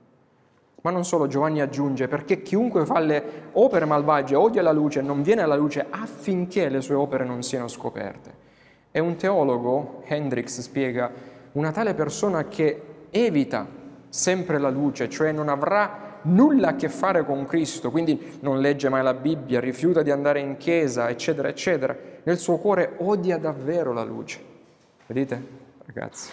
Ma 0.83 0.91
non 0.91 1.05
solo, 1.05 1.29
Giovanni 1.29 1.61
aggiunge, 1.61 2.09
perché 2.09 2.43
chiunque 2.43 2.85
fa 2.85 2.99
le 2.99 3.23
opere 3.53 3.85
malvagie 3.85 4.35
odia 4.35 4.63
la 4.63 4.73
luce 4.73 5.01
non 5.01 5.23
viene 5.23 5.43
alla 5.43 5.55
luce 5.55 5.87
affinché 5.89 6.69
le 6.69 6.81
sue 6.81 6.97
opere 6.97 7.25
non 7.25 7.43
siano 7.43 7.69
scoperte. 7.69 8.51
E 8.91 8.99
un 8.99 9.15
teologo, 9.17 10.03
Hendrix, 10.07 10.61
spiega, 10.61 11.11
una 11.53 11.71
tale 11.71 11.95
persona 11.95 12.49
che 12.49 12.83
evita 13.11 13.67
sempre 14.09 14.59
la 14.59 14.71
luce, 14.71 15.09
cioè 15.09 15.31
non 15.31 15.49
avrà 15.49 16.19
nulla 16.23 16.69
a 16.69 16.77
che 16.77 16.89
fare 16.89 17.25
con 17.25 17.47
Cristo, 17.47 17.93
quindi 17.93 18.39
non 18.41 18.61
legge 18.61 18.89
mai 18.89 19.05
la 19.05 19.15
Bibbia, 19.15 19.61
rifiuta 19.61 20.03
di 20.03 20.11
andare 20.11 20.41
in 20.41 20.57
chiesa, 20.57 21.09
eccetera, 21.09 21.49
eccetera, 21.49 21.97
nel 22.25 22.39
suo 22.39 22.59
cuore 22.59 22.95
odia 22.99 23.39
davvero 23.39 23.93
la 23.93 24.03
luce. 24.03 24.41
Vedete, 25.07 25.47
ragazzi, 25.87 26.31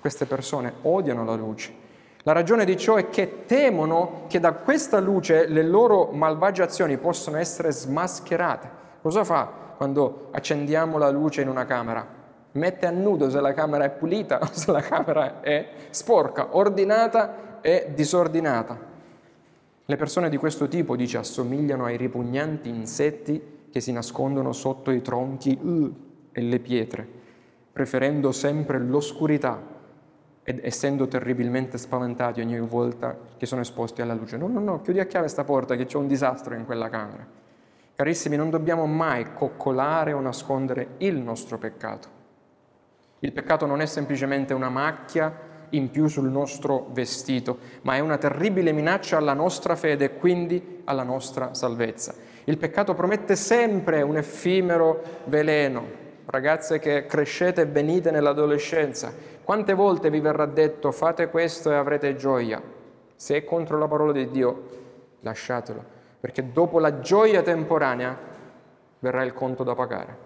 queste 0.00 0.26
persone 0.26 0.72
odiano 0.82 1.24
la 1.24 1.34
luce 1.34 1.81
la 2.24 2.32
ragione 2.32 2.64
di 2.64 2.76
ciò 2.76 2.94
è 2.94 3.08
che 3.08 3.46
temono 3.46 4.26
che 4.28 4.38
da 4.38 4.52
questa 4.52 5.00
luce 5.00 5.48
le 5.48 5.64
loro 5.64 6.10
malvagie 6.12 6.62
azioni 6.62 6.96
possano 6.96 7.36
essere 7.38 7.72
smascherate. 7.72 8.70
Cosa 9.02 9.24
fa 9.24 9.50
quando 9.76 10.28
accendiamo 10.30 10.98
la 10.98 11.10
luce 11.10 11.42
in 11.42 11.48
una 11.48 11.64
camera? 11.64 12.06
Mette 12.52 12.86
a 12.86 12.90
nudo 12.90 13.28
se 13.28 13.40
la 13.40 13.52
camera 13.52 13.84
è 13.84 13.90
pulita 13.90 14.38
o 14.40 14.48
se 14.52 14.70
la 14.70 14.82
camera 14.82 15.40
è 15.40 15.70
sporca, 15.90 16.56
ordinata 16.56 17.60
e 17.60 17.90
disordinata. 17.92 18.78
Le 19.84 19.96
persone 19.96 20.28
di 20.28 20.36
questo 20.36 20.68
tipo, 20.68 20.94
dice, 20.94 21.18
assomigliano 21.18 21.86
ai 21.86 21.96
ripugnanti 21.96 22.68
insetti 22.68 23.66
che 23.68 23.80
si 23.80 23.90
nascondono 23.90 24.52
sotto 24.52 24.92
i 24.92 25.02
tronchi 25.02 25.58
uh, 25.60 25.92
e 26.30 26.40
le 26.40 26.60
pietre, 26.60 27.04
preferendo 27.72 28.30
sempre 28.30 28.78
l'oscurità 28.78 29.71
ed 30.44 30.60
essendo 30.62 31.06
terribilmente 31.06 31.78
spaventati 31.78 32.40
ogni 32.40 32.58
volta 32.58 33.16
che 33.36 33.46
sono 33.46 33.60
esposti 33.60 34.02
alla 34.02 34.14
luce. 34.14 34.36
No, 34.36 34.48
no, 34.48 34.60
no, 34.60 34.80
chiudi 34.80 35.00
a 35.00 35.06
chiave 35.06 35.28
sta 35.28 35.44
porta 35.44 35.76
che 35.76 35.86
c'è 35.86 35.96
un 35.96 36.08
disastro 36.08 36.54
in 36.54 36.64
quella 36.64 36.88
camera. 36.88 37.26
Carissimi, 37.94 38.36
non 38.36 38.50
dobbiamo 38.50 38.86
mai 38.86 39.32
coccolare 39.34 40.12
o 40.12 40.20
nascondere 40.20 40.94
il 40.98 41.16
nostro 41.18 41.58
peccato. 41.58 42.20
Il 43.20 43.32
peccato 43.32 43.66
non 43.66 43.80
è 43.80 43.86
semplicemente 43.86 44.52
una 44.54 44.68
macchia 44.68 45.50
in 45.70 45.90
più 45.90 46.08
sul 46.08 46.28
nostro 46.28 46.88
vestito, 46.92 47.58
ma 47.82 47.94
è 47.94 48.00
una 48.00 48.18
terribile 48.18 48.72
minaccia 48.72 49.18
alla 49.18 49.34
nostra 49.34 49.76
fede 49.76 50.06
e 50.06 50.14
quindi 50.14 50.80
alla 50.84 51.04
nostra 51.04 51.54
salvezza. 51.54 52.14
Il 52.44 52.58
peccato 52.58 52.94
promette 52.94 53.36
sempre 53.36 54.02
un 54.02 54.16
effimero 54.16 55.02
veleno. 55.26 56.00
Ragazze 56.32 56.78
che 56.78 57.04
crescete 57.04 57.60
e 57.60 57.66
venite 57.66 58.10
nell'adolescenza, 58.10 59.12
quante 59.44 59.74
volte 59.74 60.08
vi 60.08 60.18
verrà 60.18 60.46
detto 60.46 60.90
fate 60.90 61.28
questo 61.28 61.70
e 61.70 61.74
avrete 61.74 62.16
gioia? 62.16 62.58
Se 63.14 63.36
è 63.36 63.44
contro 63.44 63.76
la 63.76 63.86
parola 63.86 64.12
di 64.12 64.30
Dio, 64.30 64.62
lasciatelo, 65.20 65.84
perché 66.18 66.50
dopo 66.50 66.78
la 66.78 67.00
gioia 67.00 67.42
temporanea 67.42 68.16
verrà 69.00 69.24
il 69.24 69.34
conto 69.34 69.62
da 69.62 69.74
pagare. 69.74 70.16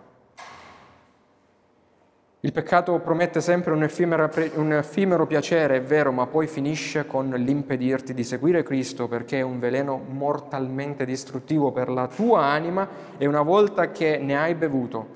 Il 2.39 2.53
peccato 2.53 3.01
promette 3.01 3.41
sempre 3.41 3.73
un 3.73 3.83
effimero, 3.83 4.31
un 4.55 4.75
effimero, 4.75 5.27
piacere, 5.27 5.79
è 5.79 5.83
vero, 5.83 6.13
ma 6.13 6.29
poi 6.29 6.47
finisce 6.47 7.05
con 7.05 7.31
l'impedirti 7.31 8.15
di 8.15 8.23
seguire 8.23 8.63
Cristo 8.63 9.09
perché 9.09 9.39
è 9.39 9.43
un 9.43 9.59
veleno 9.59 10.01
mortalmente 10.07 11.05
distruttivo 11.05 11.73
per 11.73 11.89
la 11.89 12.07
tua 12.07 12.45
anima 12.45 12.89
e 13.19 13.27
una 13.27 13.43
volta 13.43 13.91
che 13.91 14.19
ne 14.19 14.39
hai 14.39 14.55
bevuto, 14.55 15.16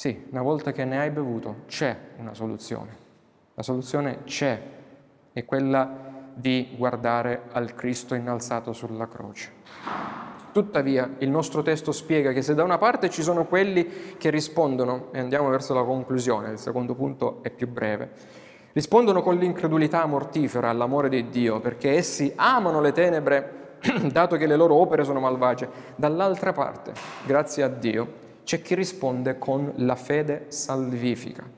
sì, 0.00 0.18
una 0.30 0.40
volta 0.40 0.72
che 0.72 0.86
ne 0.86 0.98
hai 0.98 1.10
bevuto, 1.10 1.56
c'è 1.66 1.94
una 2.16 2.32
soluzione. 2.32 2.96
La 3.52 3.62
soluzione 3.62 4.24
c'è, 4.24 4.58
è 5.30 5.44
quella 5.44 6.30
di 6.32 6.74
guardare 6.74 7.42
al 7.52 7.74
Cristo 7.74 8.14
innalzato 8.14 8.72
sulla 8.72 9.06
croce. 9.08 9.52
Tuttavia, 10.52 11.16
il 11.18 11.28
nostro 11.28 11.60
testo 11.60 11.92
spiega 11.92 12.32
che 12.32 12.40
se 12.40 12.54
da 12.54 12.62
una 12.64 12.78
parte 12.78 13.10
ci 13.10 13.20
sono 13.20 13.44
quelli 13.44 14.16
che 14.16 14.30
rispondono, 14.30 15.08
e 15.12 15.18
andiamo 15.18 15.50
verso 15.50 15.74
la 15.74 15.82
conclusione, 15.82 16.52
il 16.52 16.58
secondo 16.58 16.94
punto 16.94 17.40
è 17.42 17.50
più 17.50 17.68
breve, 17.68 18.10
rispondono 18.72 19.20
con 19.20 19.36
l'incredulità 19.36 20.06
mortifera 20.06 20.70
all'amore 20.70 21.10
di 21.10 21.28
Dio, 21.28 21.60
perché 21.60 21.90
essi 21.90 22.32
amano 22.36 22.80
le 22.80 22.92
tenebre, 22.92 23.76
dato 24.10 24.36
che 24.38 24.46
le 24.46 24.56
loro 24.56 24.76
opere 24.76 25.04
sono 25.04 25.20
malvagie. 25.20 25.68
Dall'altra 25.94 26.54
parte, 26.54 26.94
grazie 27.26 27.64
a 27.64 27.68
Dio, 27.68 28.28
c'è 28.44 28.60
chi 28.62 28.74
risponde 28.74 29.38
con 29.38 29.72
la 29.76 29.96
fede 29.96 30.46
salvifica, 30.48 31.48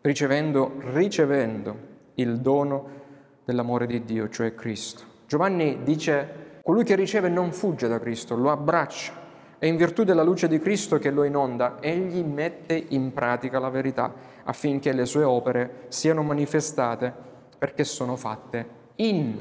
ricevendo, 0.00 0.72
ricevendo 0.92 1.76
il 2.14 2.38
dono 2.38 3.00
dell'amore 3.44 3.86
di 3.86 4.04
Dio, 4.04 4.28
cioè 4.28 4.54
Cristo. 4.54 5.04
Giovanni 5.26 5.82
dice, 5.82 6.60
colui 6.62 6.84
che 6.84 6.94
riceve 6.94 7.28
non 7.28 7.52
fugge 7.52 7.88
da 7.88 7.98
Cristo, 7.98 8.36
lo 8.36 8.50
abbraccia 8.50 9.20
e 9.58 9.68
in 9.68 9.76
virtù 9.76 10.02
della 10.02 10.24
luce 10.24 10.48
di 10.48 10.58
Cristo 10.58 10.98
che 10.98 11.10
lo 11.10 11.22
inonda, 11.22 11.76
egli 11.80 12.24
mette 12.24 12.84
in 12.88 13.12
pratica 13.12 13.60
la 13.60 13.70
verità 13.70 14.12
affinché 14.42 14.92
le 14.92 15.06
sue 15.06 15.22
opere 15.22 15.84
siano 15.86 16.24
manifestate 16.24 17.14
perché 17.58 17.84
sono 17.84 18.16
fatte 18.16 18.66
in 18.96 19.40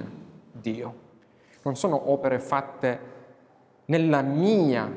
Dio. 0.52 0.94
Non 1.64 1.76
sono 1.76 2.12
opere 2.12 2.38
fatte 2.38 3.00
nella 3.86 4.22
mia 4.22 4.88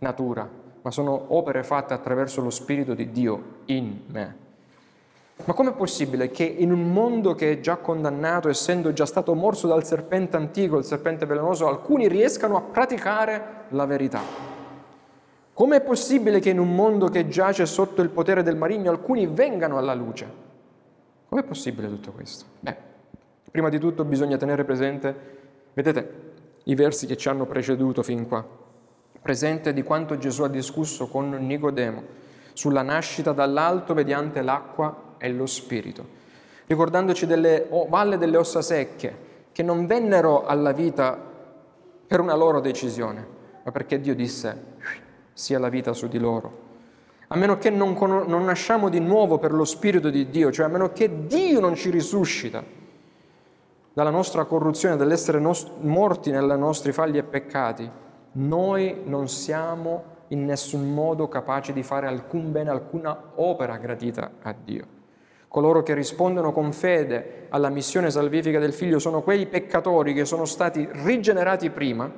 natura, 0.00 0.46
ma 0.82 0.90
sono 0.90 1.26
opere 1.28 1.62
fatte 1.62 1.94
attraverso 1.94 2.40
lo 2.40 2.50
Spirito 2.50 2.94
di 2.94 3.10
Dio 3.10 3.42
in 3.66 4.00
me. 4.06 4.48
Ma 5.44 5.54
com'è 5.54 5.72
possibile 5.72 6.30
che 6.30 6.44
in 6.44 6.70
un 6.70 6.92
mondo 6.92 7.34
che 7.34 7.52
è 7.52 7.60
già 7.60 7.76
condannato, 7.76 8.48
essendo 8.48 8.92
già 8.92 9.06
stato 9.06 9.34
morso 9.34 9.66
dal 9.66 9.84
serpente 9.84 10.36
antico, 10.36 10.76
il 10.76 10.84
serpente 10.84 11.24
velenoso, 11.24 11.66
alcuni 11.66 12.08
riescano 12.08 12.56
a 12.56 12.60
praticare 12.60 13.42
la 13.68 13.86
verità? 13.86 14.20
Com'è 15.52 15.80
possibile 15.80 16.40
che 16.40 16.50
in 16.50 16.58
un 16.58 16.74
mondo 16.74 17.08
che 17.08 17.28
giace 17.28 17.64
sotto 17.66 18.02
il 18.02 18.10
potere 18.10 18.42
del 18.42 18.56
marigno, 18.56 18.90
alcuni 18.90 19.26
vengano 19.26 19.78
alla 19.78 19.94
luce? 19.94 20.48
Com'è 21.28 21.42
possibile 21.42 21.88
tutto 21.88 22.12
questo? 22.12 22.44
Beh, 22.60 22.76
prima 23.50 23.70
di 23.70 23.78
tutto 23.78 24.04
bisogna 24.04 24.36
tenere 24.36 24.64
presente, 24.64 25.14
vedete, 25.72 26.28
i 26.64 26.74
versi 26.74 27.06
che 27.06 27.16
ci 27.16 27.28
hanno 27.28 27.46
preceduto 27.46 28.02
fin 28.02 28.28
qua 28.28 28.68
presente 29.20 29.72
di 29.72 29.82
quanto 29.82 30.16
Gesù 30.16 30.42
ha 30.42 30.48
discusso 30.48 31.08
con 31.08 31.30
Nicodemo 31.30 32.18
sulla 32.52 32.82
nascita 32.82 33.32
dall'alto 33.32 33.94
mediante 33.94 34.42
l'acqua 34.42 35.14
e 35.18 35.30
lo 35.32 35.46
spirito, 35.46 36.06
ricordandoci 36.66 37.26
delle 37.26 37.68
valle 37.88 38.18
delle 38.18 38.36
ossa 38.36 38.62
secche 38.62 39.28
che 39.52 39.62
non 39.62 39.86
vennero 39.86 40.46
alla 40.46 40.72
vita 40.72 41.18
per 42.06 42.20
una 42.20 42.34
loro 42.34 42.60
decisione, 42.60 43.26
ma 43.64 43.70
perché 43.70 44.00
Dio 44.00 44.14
disse 44.14 44.68
sia 45.32 45.58
la 45.58 45.68
vita 45.68 45.92
su 45.92 46.08
di 46.08 46.18
loro. 46.18 46.68
A 47.28 47.36
meno 47.36 47.58
che 47.58 47.70
non, 47.70 47.94
con- 47.94 48.24
non 48.26 48.44
nasciamo 48.44 48.88
di 48.88 48.98
nuovo 48.98 49.38
per 49.38 49.52
lo 49.52 49.64
Spirito 49.64 50.10
di 50.10 50.28
Dio, 50.28 50.50
cioè 50.50 50.66
a 50.66 50.68
meno 50.68 50.92
che 50.92 51.26
Dio 51.26 51.60
non 51.60 51.76
ci 51.76 51.90
risuscita 51.90 52.62
dalla 53.92 54.10
nostra 54.10 54.44
corruzione, 54.44 54.96
dall'essere 54.96 55.38
nos- 55.38 55.70
morti 55.80 56.30
nei 56.30 56.44
nostri 56.58 56.92
falli 56.92 57.18
e 57.18 57.22
peccati, 57.22 57.88
noi 58.32 59.02
non 59.04 59.28
siamo 59.28 60.18
in 60.28 60.44
nessun 60.44 60.92
modo 60.94 61.28
capaci 61.28 61.72
di 61.72 61.82
fare 61.82 62.06
alcun 62.06 62.52
bene, 62.52 62.70
alcuna 62.70 63.32
opera 63.36 63.76
gradita 63.76 64.32
a 64.42 64.54
Dio. 64.62 64.98
Coloro 65.48 65.82
che 65.82 65.94
rispondono 65.94 66.52
con 66.52 66.72
fede 66.72 67.46
alla 67.48 67.70
missione 67.70 68.10
salvifica 68.10 68.60
del 68.60 68.72
Figlio 68.72 69.00
sono 69.00 69.22
quei 69.22 69.46
peccatori 69.46 70.14
che 70.14 70.24
sono 70.24 70.44
stati 70.44 70.88
rigenerati 70.90 71.70
prima 71.70 72.08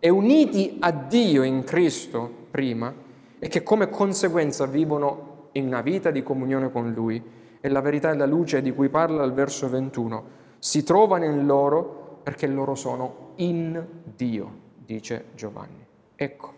e 0.00 0.08
uniti 0.08 0.78
a 0.80 0.90
Dio 0.90 1.44
in 1.44 1.62
Cristo 1.62 2.28
prima 2.50 2.92
e 3.38 3.46
che 3.46 3.62
come 3.62 3.88
conseguenza 3.88 4.66
vivono 4.66 5.50
in 5.52 5.66
una 5.66 5.82
vita 5.82 6.10
di 6.10 6.24
comunione 6.24 6.72
con 6.72 6.92
Lui. 6.92 7.22
E 7.60 7.68
la 7.68 7.80
verità 7.80 8.10
e 8.10 8.16
la 8.16 8.26
luce 8.26 8.60
di 8.60 8.72
cui 8.72 8.88
parla 8.88 9.22
il 9.22 9.32
verso 9.32 9.68
21 9.68 10.24
si 10.58 10.82
trovano 10.82 11.24
in 11.24 11.46
loro 11.46 12.20
perché 12.24 12.48
loro 12.48 12.74
sono 12.74 13.32
in 13.36 13.84
Dio 14.16 14.66
dice 14.88 15.26
Giovanni. 15.34 15.84
Ecco 16.16 16.54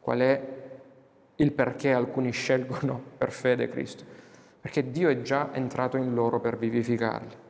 qual 0.00 0.20
è 0.20 0.42
il 1.36 1.52
perché 1.52 1.92
alcuni 1.92 2.30
scelgono 2.32 2.98
per 3.18 3.30
fede 3.30 3.68
Cristo. 3.68 4.04
Perché 4.58 4.90
Dio 4.90 5.10
è 5.10 5.20
già 5.20 5.50
entrato 5.52 5.98
in 5.98 6.14
loro 6.14 6.40
per 6.40 6.56
vivificarli. 6.56 7.48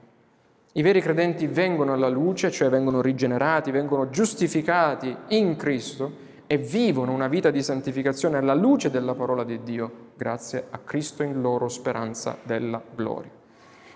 I 0.73 0.83
veri 0.83 1.01
credenti 1.01 1.46
vengono 1.46 1.92
alla 1.92 2.09
luce, 2.09 2.51
cioè 2.51 2.68
vengono 2.68 3.01
rigenerati, 3.01 3.70
vengono 3.70 4.11
giustificati 4.11 5.16
in 5.29 5.57
Cristo 5.57 6.29
e 6.46 6.59
vivono 6.59 7.12
una 7.12 7.29
vita 7.29 7.51
di 7.51 7.62
santificazione 7.62 8.38
alla 8.38 8.55
luce 8.55 8.90
della 8.90 9.14
parola 9.14 9.44
di 9.44 9.62
Dio, 9.62 10.11
grazie 10.16 10.66
a 10.70 10.79
Cristo 10.79 11.23
in 11.23 11.40
loro 11.40 11.68
speranza 11.68 12.38
della 12.42 12.81
gloria. 12.94 13.31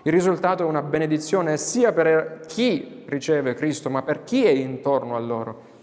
Il 0.03 0.11
risultato 0.11 0.63
è 0.63 0.65
una 0.65 0.81
benedizione 0.81 1.57
sia 1.57 1.93
per 1.93 2.41
chi 2.47 3.03
riceve 3.07 3.53
Cristo, 3.53 3.89
ma 3.89 4.01
per 4.01 4.23
chi 4.23 4.43
è 4.43 4.49
intorno 4.49 5.15
a 5.15 5.19
loro 5.19 5.73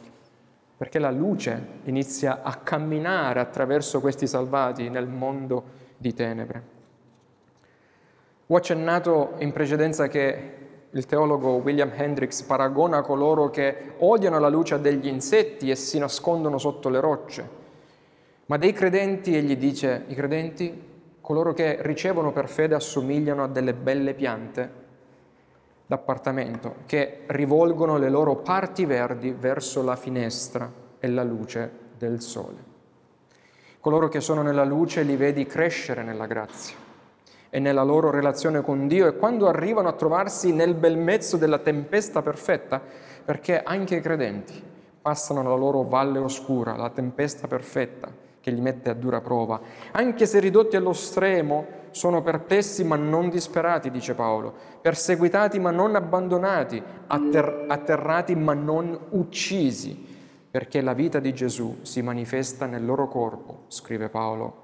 perché 0.82 0.98
la 0.98 1.12
luce 1.12 1.64
inizia 1.84 2.42
a 2.42 2.56
camminare 2.56 3.38
attraverso 3.38 4.00
questi 4.00 4.26
salvati 4.26 4.88
nel 4.88 5.06
mondo 5.06 5.62
di 5.96 6.12
tenebre. 6.12 6.62
Ho 8.48 8.56
accennato 8.56 9.34
in 9.38 9.52
precedenza 9.52 10.08
che 10.08 10.54
il 10.90 11.06
teologo 11.06 11.50
William 11.58 11.92
Hendricks 11.94 12.42
paragona 12.42 13.00
coloro 13.02 13.48
che 13.48 13.92
odiano 13.98 14.40
la 14.40 14.48
luce 14.48 14.74
a 14.74 14.78
degli 14.78 15.06
insetti 15.06 15.70
e 15.70 15.76
si 15.76 16.00
nascondono 16.00 16.58
sotto 16.58 16.88
le 16.88 16.98
rocce, 16.98 17.48
ma 18.46 18.56
dei 18.56 18.72
credenti 18.72 19.36
egli 19.36 19.56
dice, 19.56 20.02
i 20.08 20.16
credenti, 20.16 20.82
coloro 21.20 21.52
che 21.52 21.76
ricevono 21.82 22.32
per 22.32 22.48
fede 22.48 22.74
assomigliano 22.74 23.44
a 23.44 23.48
delle 23.48 23.74
belle 23.74 24.14
piante 24.14 24.81
d'appartamento 25.86 26.76
che 26.86 27.22
rivolgono 27.26 27.98
le 27.98 28.08
loro 28.08 28.36
parti 28.36 28.84
verdi 28.84 29.32
verso 29.32 29.82
la 29.82 29.96
finestra 29.96 30.70
e 30.98 31.08
la 31.08 31.22
luce 31.22 31.70
del 31.98 32.20
sole. 32.20 32.70
Coloro 33.80 34.08
che 34.08 34.20
sono 34.20 34.42
nella 34.42 34.64
luce 34.64 35.02
li 35.02 35.16
vedi 35.16 35.44
crescere 35.44 36.02
nella 36.02 36.26
grazia 36.26 36.76
e 37.50 37.58
nella 37.58 37.82
loro 37.82 38.10
relazione 38.10 38.62
con 38.62 38.86
Dio 38.86 39.06
e 39.06 39.16
quando 39.16 39.48
arrivano 39.48 39.88
a 39.88 39.92
trovarsi 39.92 40.52
nel 40.52 40.74
bel 40.74 40.96
mezzo 40.96 41.36
della 41.36 41.58
tempesta 41.58 42.22
perfetta, 42.22 42.80
perché 43.24 43.62
anche 43.62 43.96
i 43.96 44.00
credenti 44.00 44.62
passano 45.02 45.42
la 45.42 45.54
loro 45.54 45.82
valle 45.82 46.18
oscura, 46.18 46.76
la 46.76 46.90
tempesta 46.90 47.48
perfetta 47.48 48.08
che 48.40 48.50
li 48.50 48.60
mette 48.60 48.88
a 48.88 48.94
dura 48.94 49.20
prova, 49.20 49.60
anche 49.90 50.26
se 50.26 50.38
ridotti 50.40 50.76
allo 50.76 50.92
stremo 50.92 51.66
sono 51.92 52.22
perplessi 52.22 52.84
ma 52.84 52.96
non 52.96 53.30
disperati, 53.30 53.90
dice 53.90 54.14
Paolo, 54.14 54.52
perseguitati 54.80 55.58
ma 55.60 55.70
non 55.70 55.94
abbandonati, 55.94 56.82
atter- 57.06 57.64
atterrati 57.68 58.34
ma 58.34 58.54
non 58.54 58.98
uccisi. 59.10 60.10
perché 60.52 60.82
la 60.82 60.92
vita 60.92 61.18
di 61.18 61.32
Gesù 61.32 61.78
si 61.80 62.02
manifesta 62.02 62.66
nel 62.66 62.84
loro 62.84 63.08
corpo, 63.08 63.64
scrive 63.68 64.10
Paolo, 64.10 64.62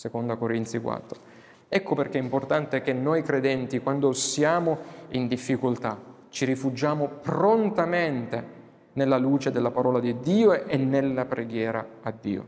2 0.00 0.38
Corinzi 0.38 0.80
4. 0.80 1.20
Ecco 1.68 1.94
perché 1.94 2.18
è 2.18 2.22
importante 2.22 2.80
che 2.80 2.94
noi 2.94 3.20
credenti, 3.20 3.80
quando 3.80 4.12
siamo 4.12 4.78
in 5.10 5.28
difficoltà, 5.28 6.00
ci 6.30 6.46
rifugiamo 6.46 7.08
prontamente 7.20 8.44
nella 8.94 9.18
luce 9.18 9.50
della 9.50 9.70
parola 9.70 10.00
di 10.00 10.18
Dio 10.20 10.52
e 10.52 10.76
nella 10.78 11.26
preghiera 11.26 11.86
a 12.00 12.14
Dio. 12.18 12.46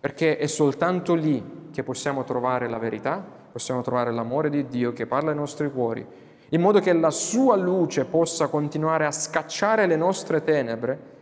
Perché 0.00 0.38
è 0.38 0.46
soltanto 0.46 1.14
lì 1.14 1.68
che 1.70 1.82
possiamo 1.82 2.24
trovare 2.24 2.68
la 2.68 2.78
verità, 2.78 3.22
possiamo 3.50 3.82
trovare 3.82 4.12
l'amore 4.12 4.50
di 4.50 4.66
Dio 4.66 4.92
che 4.92 5.06
parla 5.06 5.30
ai 5.30 5.36
nostri 5.36 5.70
cuori, 5.70 6.06
in 6.50 6.60
modo 6.60 6.80
che 6.80 6.92
la 6.92 7.10
sua 7.10 7.56
luce 7.56 8.04
possa 8.04 8.48
continuare 8.48 9.04
a 9.04 9.10
scacciare 9.10 9.86
le 9.86 9.96
nostre 9.96 10.42
tenebre, 10.42 11.16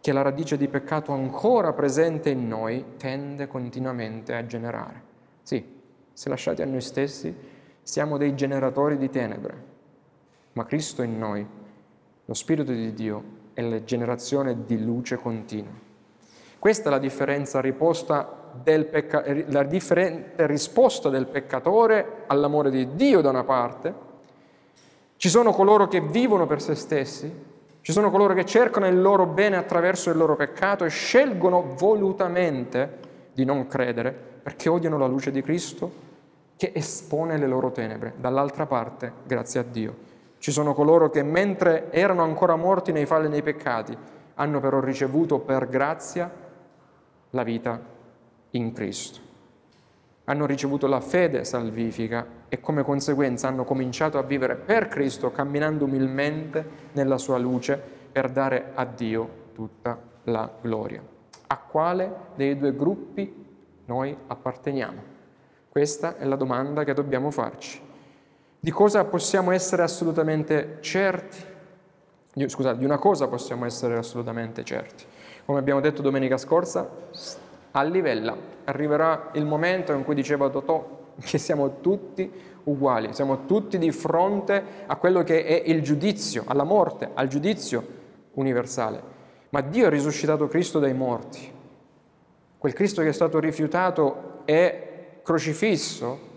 che 0.00 0.12
la 0.12 0.22
radice 0.22 0.56
di 0.56 0.66
peccato 0.66 1.12
ancora 1.12 1.72
presente 1.72 2.30
in 2.30 2.48
noi 2.48 2.96
tende 2.96 3.46
continuamente 3.46 4.34
a 4.34 4.44
generare. 4.44 5.02
Sì, 5.42 5.64
se 6.12 6.28
lasciati 6.28 6.60
a 6.62 6.66
noi 6.66 6.80
stessi, 6.80 7.34
siamo 7.82 8.16
dei 8.16 8.34
generatori 8.34 8.96
di 8.96 9.08
tenebre, 9.10 9.64
ma 10.54 10.64
Cristo 10.64 11.02
in 11.02 11.18
noi, 11.18 11.46
lo 12.24 12.34
Spirito 12.34 12.72
di 12.72 12.92
Dio, 12.92 13.22
è 13.52 13.60
la 13.62 13.84
generazione 13.84 14.64
di 14.64 14.82
luce 14.82 15.16
continua. 15.16 15.72
Questa 16.58 16.88
è 16.88 16.90
la 16.90 16.98
differenza 16.98 17.60
riposta 17.60 18.41
del 18.62 18.86
pecca- 18.86 19.24
la 19.46 19.62
differente 19.62 20.46
risposta 20.46 21.08
del 21.08 21.26
peccatore 21.26 22.24
all'amore 22.26 22.70
di 22.70 22.94
Dio 22.94 23.20
da 23.20 23.30
una 23.30 23.44
parte. 23.44 24.10
Ci 25.16 25.28
sono 25.28 25.52
coloro 25.52 25.88
che 25.88 26.00
vivono 26.00 26.46
per 26.46 26.60
se 26.60 26.74
stessi, 26.74 27.32
ci 27.80 27.92
sono 27.92 28.10
coloro 28.10 28.34
che 28.34 28.44
cercano 28.44 28.86
il 28.86 29.00
loro 29.00 29.26
bene 29.26 29.56
attraverso 29.56 30.10
il 30.10 30.16
loro 30.16 30.36
peccato 30.36 30.84
e 30.84 30.88
scelgono 30.88 31.74
volutamente 31.76 32.98
di 33.32 33.44
non 33.44 33.66
credere 33.66 34.12
perché 34.42 34.68
odiano 34.68 34.98
la 34.98 35.06
luce 35.06 35.30
di 35.30 35.42
Cristo 35.42 36.10
che 36.56 36.72
espone 36.74 37.38
le 37.38 37.46
loro 37.46 37.72
tenebre. 37.72 38.14
Dall'altra 38.16 38.66
parte, 38.66 39.12
grazie 39.24 39.60
a 39.60 39.64
Dio, 39.64 39.94
ci 40.38 40.52
sono 40.52 40.74
coloro 40.74 41.10
che 41.10 41.22
mentre 41.22 41.90
erano 41.90 42.22
ancora 42.22 42.56
morti 42.56 42.92
nei 42.92 43.06
falli 43.06 43.26
e 43.26 43.30
nei 43.30 43.42
peccati, 43.42 43.96
hanno 44.34 44.60
però 44.60 44.80
ricevuto 44.80 45.40
per 45.40 45.68
grazia 45.68 46.30
la 47.30 47.42
vita 47.42 47.80
in 48.52 48.72
Cristo. 48.72 49.20
Hanno 50.24 50.46
ricevuto 50.46 50.86
la 50.86 51.00
fede 51.00 51.44
salvifica 51.44 52.26
e 52.48 52.60
come 52.60 52.82
conseguenza 52.82 53.48
hanno 53.48 53.64
cominciato 53.64 54.18
a 54.18 54.22
vivere 54.22 54.56
per 54.56 54.88
Cristo, 54.88 55.30
camminando 55.30 55.84
umilmente 55.84 56.90
nella 56.92 57.18
sua 57.18 57.38
luce 57.38 57.80
per 58.12 58.30
dare 58.30 58.70
a 58.74 58.84
Dio 58.84 59.28
tutta 59.54 59.98
la 60.24 60.50
gloria. 60.60 61.02
A 61.48 61.58
quale 61.58 62.14
dei 62.34 62.56
due 62.56 62.74
gruppi 62.74 63.46
noi 63.86 64.16
apparteniamo? 64.26 65.10
Questa 65.68 66.16
è 66.16 66.24
la 66.24 66.36
domanda 66.36 66.84
che 66.84 66.94
dobbiamo 66.94 67.30
farci. 67.30 67.80
Di 68.60 68.70
cosa 68.70 69.04
possiamo 69.04 69.50
essere 69.50 69.82
assolutamente 69.82 70.78
certi? 70.80 71.50
Scusate, 72.46 72.78
di 72.78 72.84
una 72.84 72.98
cosa 72.98 73.26
possiamo 73.26 73.64
essere 73.64 73.98
assolutamente 73.98 74.64
certi. 74.64 75.04
Come 75.44 75.58
abbiamo 75.58 75.80
detto 75.80 76.00
domenica 76.00 76.38
scorsa, 76.38 76.88
a 77.72 77.82
livella 77.82 78.36
arriverà 78.64 79.30
il 79.32 79.44
momento 79.44 79.92
in 79.92 80.04
cui 80.04 80.14
diceva 80.14 80.48
Totò 80.48 81.00
che 81.20 81.38
siamo 81.38 81.80
tutti 81.80 82.30
uguali, 82.64 83.12
siamo 83.12 83.44
tutti 83.46 83.78
di 83.78 83.90
fronte 83.90 84.62
a 84.86 84.96
quello 84.96 85.22
che 85.22 85.44
è 85.44 85.62
il 85.68 85.82
giudizio, 85.82 86.44
alla 86.46 86.64
morte, 86.64 87.10
al 87.12 87.28
giudizio 87.28 88.00
universale. 88.34 89.10
Ma 89.50 89.60
Dio 89.60 89.86
ha 89.86 89.90
risuscitato 89.90 90.48
Cristo 90.48 90.78
dai 90.78 90.94
morti. 90.94 91.50
Quel 92.56 92.72
Cristo 92.72 93.02
che 93.02 93.08
è 93.08 93.12
stato 93.12 93.38
rifiutato 93.38 94.42
e 94.44 95.20
crocifisso 95.22 96.30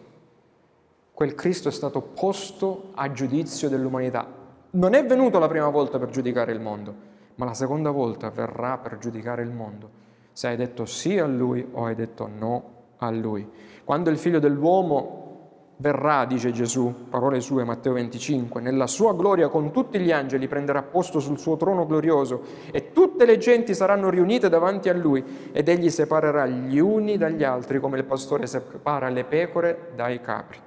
quel 1.15 1.33
Cristo 1.33 1.69
è 1.69 1.71
stato 1.71 2.01
posto 2.01 2.91
a 2.95 3.09
giudizio 3.13 3.69
dell'umanità. 3.69 4.27
Non 4.71 4.93
è 4.93 5.05
venuto 5.05 5.39
la 5.39 5.47
prima 5.47 5.69
volta 5.69 5.97
per 5.97 6.09
giudicare 6.09 6.51
il 6.51 6.59
mondo, 6.59 6.93
ma 7.35 7.45
la 7.45 7.53
seconda 7.53 7.89
volta 7.89 8.29
verrà 8.29 8.77
per 8.77 8.97
giudicare 8.97 9.41
il 9.41 9.49
mondo. 9.49 10.03
Se 10.35 10.47
hai 10.47 10.57
detto 10.57 10.83
sì 10.85 11.17
a 11.17 11.25
Lui 11.25 11.65
o 11.71 11.85
hai 11.85 11.95
detto 11.95 12.27
no 12.27 12.63
a 12.97 13.09
Lui. 13.09 13.49
Quando 13.85 14.09
il 14.09 14.17
figlio 14.17 14.39
dell'uomo 14.39 15.69
verrà, 15.77 16.25
dice 16.25 16.51
Gesù, 16.51 17.07
parole 17.09 17.39
sue, 17.39 17.63
Matteo 17.63 17.93
25, 17.93 18.59
nella 18.59 18.85
sua 18.85 19.13
gloria 19.13 19.47
con 19.47 19.71
tutti 19.71 19.97
gli 19.97 20.11
angeli 20.11 20.49
prenderà 20.49 20.81
posto 20.81 21.21
sul 21.21 21.39
suo 21.39 21.55
trono 21.55 21.85
glorioso 21.85 22.41
e 22.69 22.91
tutte 22.91 23.23
le 23.23 23.37
genti 23.37 23.73
saranno 23.73 24.09
riunite 24.09 24.49
davanti 24.49 24.89
a 24.89 24.93
lui 24.93 25.23
ed 25.53 25.69
egli 25.69 25.89
separerà 25.89 26.45
gli 26.45 26.79
uni 26.79 27.15
dagli 27.15 27.45
altri 27.45 27.79
come 27.79 27.97
il 27.97 28.03
pastore 28.03 28.45
separa 28.45 29.07
le 29.07 29.23
pecore 29.23 29.91
dai 29.95 30.19
capri. 30.19 30.59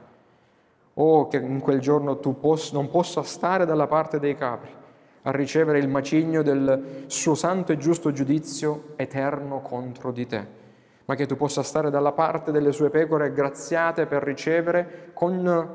Oh, 0.94 1.28
che 1.28 1.36
in 1.36 1.60
quel 1.60 1.80
giorno 1.80 2.20
tu 2.20 2.34
non 2.72 2.88
possa 2.88 3.22
stare 3.22 3.66
dalla 3.66 3.86
parte 3.86 4.18
dei 4.18 4.34
capri 4.34 4.76
a 5.22 5.30
ricevere 5.30 5.78
il 5.78 5.88
macigno 5.88 6.42
del 6.42 7.04
suo 7.06 7.34
santo 7.34 7.72
e 7.72 7.76
giusto 7.76 8.12
giudizio 8.12 8.94
eterno 8.96 9.60
contro 9.60 10.12
di 10.12 10.26
te, 10.26 10.46
ma 11.04 11.14
che 11.14 11.26
tu 11.26 11.36
possa 11.36 11.62
stare 11.62 11.90
dalla 11.90 12.12
parte 12.12 12.52
delle 12.52 12.72
sue 12.72 12.90
pecore 12.90 13.32
graziate 13.32 14.06
per 14.06 14.22
ricevere, 14.22 15.10
con, 15.12 15.68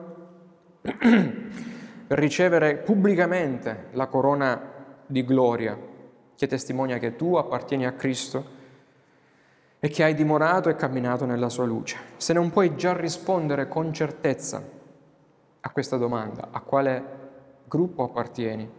per 0.81 2.19
ricevere 2.19 2.77
pubblicamente 2.77 3.87
la 3.91 4.07
corona 4.07 4.71
di 5.05 5.23
gloria 5.25 5.77
che 6.35 6.47
testimonia 6.47 6.97
che 6.97 7.15
tu 7.15 7.35
appartieni 7.35 7.85
a 7.85 7.93
Cristo 7.93 8.61
e 9.79 9.89
che 9.89 10.03
hai 10.03 10.13
dimorato 10.13 10.69
e 10.69 10.75
camminato 10.75 11.25
nella 11.25 11.49
sua 11.49 11.65
luce. 11.65 11.97
Se 12.17 12.33
non 12.33 12.51
puoi 12.51 12.75
già 12.75 12.95
rispondere 12.95 13.67
con 13.67 13.91
certezza 13.93 14.63
a 15.59 15.69
questa 15.69 15.97
domanda, 15.97 16.49
a 16.51 16.61
quale 16.61 17.03
gruppo 17.65 18.03
appartieni. 18.03 18.69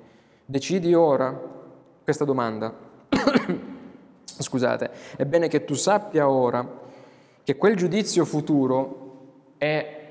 Decidi 0.46 0.92
ora 0.92 1.40
questa 2.02 2.24
domanda. 2.24 2.72
Scusate, 4.24 4.90
è 5.16 5.24
bene 5.24 5.48
che 5.48 5.64
tu 5.64 5.74
sappia 5.74 6.28
ora 6.28 6.82
che 7.42 7.56
quel 7.56 7.76
giudizio 7.76 8.24
futuro 8.24 9.54
è 9.56 10.02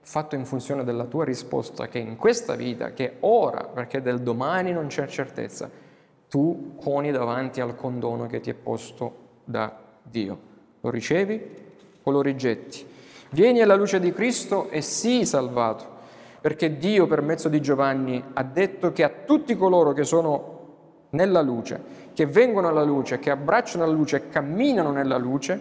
fatto 0.00 0.34
in 0.34 0.46
funzione 0.46 0.84
della 0.84 1.04
tua 1.04 1.24
risposta 1.24 1.88
che 1.88 1.98
in 1.98 2.16
questa 2.16 2.54
vita, 2.54 2.92
che 2.92 3.16
ora, 3.20 3.64
perché 3.64 4.00
del 4.00 4.20
domani 4.20 4.72
non 4.72 4.86
c'è 4.86 5.06
certezza, 5.06 5.70
tu 6.28 6.76
poni 6.82 7.10
davanti 7.10 7.60
al 7.60 7.74
condono 7.74 8.26
che 8.26 8.40
ti 8.40 8.50
è 8.50 8.54
posto 8.54 9.16
da 9.44 9.76
Dio. 10.02 10.38
Lo 10.80 10.90
ricevi 10.90 11.40
o 12.02 12.10
lo 12.10 12.22
rigetti? 12.22 12.86
Vieni 13.30 13.60
alla 13.60 13.74
luce 13.74 14.00
di 14.00 14.12
Cristo 14.12 14.70
e 14.70 14.80
sii 14.80 15.26
salvato 15.26 15.93
perché 16.44 16.76
Dio 16.76 17.06
per 17.06 17.22
mezzo 17.22 17.48
di 17.48 17.58
Giovanni 17.62 18.22
ha 18.34 18.42
detto 18.42 18.92
che 18.92 19.02
a 19.02 19.08
tutti 19.24 19.56
coloro 19.56 19.92
che 19.94 20.04
sono 20.04 21.06
nella 21.12 21.40
luce, 21.40 21.80
che 22.12 22.26
vengono 22.26 22.68
alla 22.68 22.82
luce, 22.82 23.18
che 23.18 23.30
abbracciano 23.30 23.86
la 23.86 23.90
luce 23.90 24.16
e 24.16 24.28
camminano 24.28 24.92
nella 24.92 25.16
luce, 25.16 25.58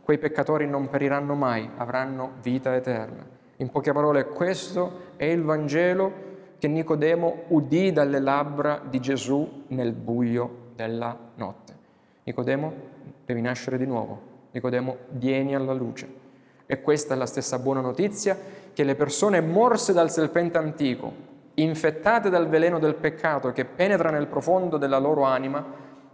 quei 0.00 0.18
peccatori 0.18 0.68
non 0.68 0.88
periranno 0.88 1.34
mai, 1.34 1.68
avranno 1.78 2.34
vita 2.42 2.76
eterna. 2.76 3.26
In 3.56 3.70
poche 3.70 3.90
parole, 3.90 4.26
questo 4.26 5.14
è 5.16 5.24
il 5.24 5.42
Vangelo 5.42 6.12
che 6.58 6.68
Nicodemo 6.68 7.46
udì 7.48 7.90
dalle 7.90 8.20
labbra 8.20 8.80
di 8.88 9.00
Gesù 9.00 9.64
nel 9.66 9.92
buio 9.94 10.68
della 10.76 11.18
notte. 11.34 11.74
Nicodemo, 12.22 12.72
devi 13.26 13.40
nascere 13.40 13.76
di 13.76 13.84
nuovo. 13.84 14.20
Nicodemo, 14.52 14.96
vieni 15.08 15.56
alla 15.56 15.72
luce. 15.72 16.18
E 16.66 16.80
questa 16.82 17.14
è 17.14 17.16
la 17.16 17.26
stessa 17.26 17.58
buona 17.58 17.80
notizia 17.80 18.59
che 18.72 18.84
le 18.84 18.94
persone 18.94 19.40
morse 19.40 19.92
dal 19.92 20.10
serpente 20.10 20.58
antico, 20.58 21.12
infettate 21.54 22.30
dal 22.30 22.48
veleno 22.48 22.78
del 22.78 22.94
peccato 22.94 23.52
che 23.52 23.64
penetra 23.64 24.10
nel 24.10 24.26
profondo 24.26 24.76
della 24.76 24.98
loro 24.98 25.24
anima, 25.24 25.64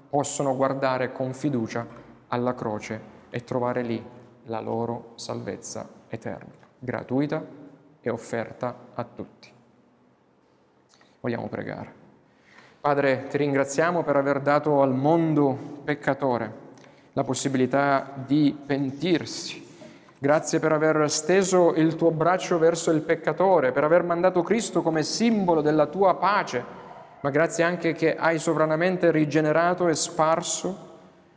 possono 0.08 0.56
guardare 0.56 1.12
con 1.12 1.32
fiducia 1.32 1.86
alla 2.28 2.54
croce 2.54 3.14
e 3.30 3.44
trovare 3.44 3.82
lì 3.82 4.02
la 4.44 4.60
loro 4.60 5.12
salvezza 5.16 5.88
eterna, 6.08 6.52
gratuita 6.78 7.44
e 8.00 8.10
offerta 8.10 8.74
a 8.94 9.04
tutti. 9.04 9.50
Vogliamo 11.20 11.48
pregare. 11.48 12.04
Padre, 12.80 13.26
ti 13.28 13.36
ringraziamo 13.36 14.04
per 14.04 14.16
aver 14.16 14.40
dato 14.40 14.80
al 14.80 14.94
mondo 14.94 15.80
peccatore 15.84 16.64
la 17.14 17.24
possibilità 17.24 18.12
di 18.14 18.56
pentirsi 18.64 19.65
Grazie 20.18 20.60
per 20.60 20.72
aver 20.72 21.10
steso 21.10 21.74
il 21.74 21.94
tuo 21.94 22.10
braccio 22.10 22.58
verso 22.58 22.90
il 22.90 23.02
peccatore, 23.02 23.72
per 23.72 23.84
aver 23.84 24.02
mandato 24.02 24.42
Cristo 24.42 24.80
come 24.80 25.02
simbolo 25.02 25.60
della 25.60 25.86
tua 25.86 26.14
pace, 26.14 26.64
ma 27.20 27.28
grazie 27.28 27.64
anche 27.64 27.92
che 27.92 28.16
hai 28.16 28.38
sovranamente 28.38 29.10
rigenerato 29.10 29.88
e 29.88 29.94
sparso 29.94 30.94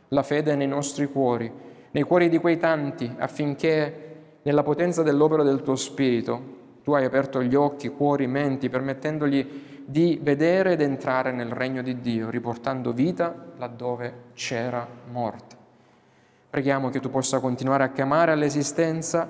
la 0.08 0.22
fede 0.22 0.54
nei 0.56 0.66
nostri 0.66 1.06
cuori, 1.06 1.52
nei 1.90 2.02
cuori 2.04 2.30
di 2.30 2.38
quei 2.38 2.56
tanti, 2.56 3.14
affinché 3.18 4.38
nella 4.42 4.62
potenza 4.62 5.02
dell'opera 5.02 5.42
del 5.42 5.62
tuo 5.62 5.76
Spirito 5.76 6.58
tu 6.82 6.92
hai 6.92 7.04
aperto 7.04 7.42
gli 7.42 7.54
occhi, 7.54 7.90
cuori, 7.90 8.26
menti, 8.26 8.70
permettendogli 8.70 9.84
di 9.84 10.18
vedere 10.22 10.72
ed 10.72 10.80
entrare 10.80 11.32
nel 11.32 11.50
regno 11.50 11.82
di 11.82 12.00
Dio, 12.00 12.30
riportando 12.30 12.92
vita 12.92 13.52
laddove 13.58 14.14
c'era 14.32 14.86
morte. 15.10 15.59
Preghiamo 16.50 16.90
che 16.90 16.98
tu 16.98 17.10
possa 17.10 17.38
continuare 17.38 17.84
a 17.84 17.92
chiamare 17.92 18.32
all'esistenza 18.32 19.28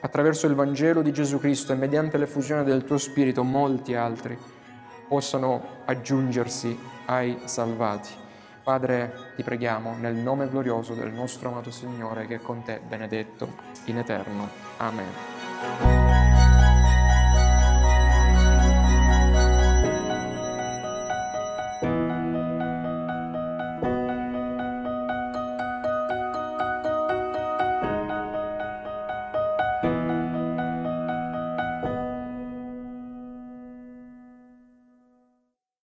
attraverso 0.00 0.46
il 0.46 0.54
Vangelo 0.54 1.02
di 1.02 1.12
Gesù 1.12 1.40
Cristo 1.40 1.72
e 1.72 1.76
mediante 1.76 2.18
l'effusione 2.18 2.62
del 2.62 2.84
tuo 2.84 2.98
Spirito 2.98 3.42
molti 3.42 3.96
altri 3.96 4.38
possano 5.08 5.80
aggiungersi 5.84 6.78
ai 7.06 7.36
salvati. 7.44 8.10
Padre, 8.62 9.32
ti 9.34 9.42
preghiamo 9.42 9.96
nel 9.96 10.14
nome 10.14 10.48
glorioso 10.48 10.94
del 10.94 11.12
nostro 11.12 11.48
amato 11.48 11.72
Signore 11.72 12.26
che 12.26 12.36
è 12.36 12.40
con 12.40 12.62
te 12.62 12.80
benedetto 12.86 13.48
in 13.86 13.98
eterno. 13.98 14.48
Amen. 14.76 16.01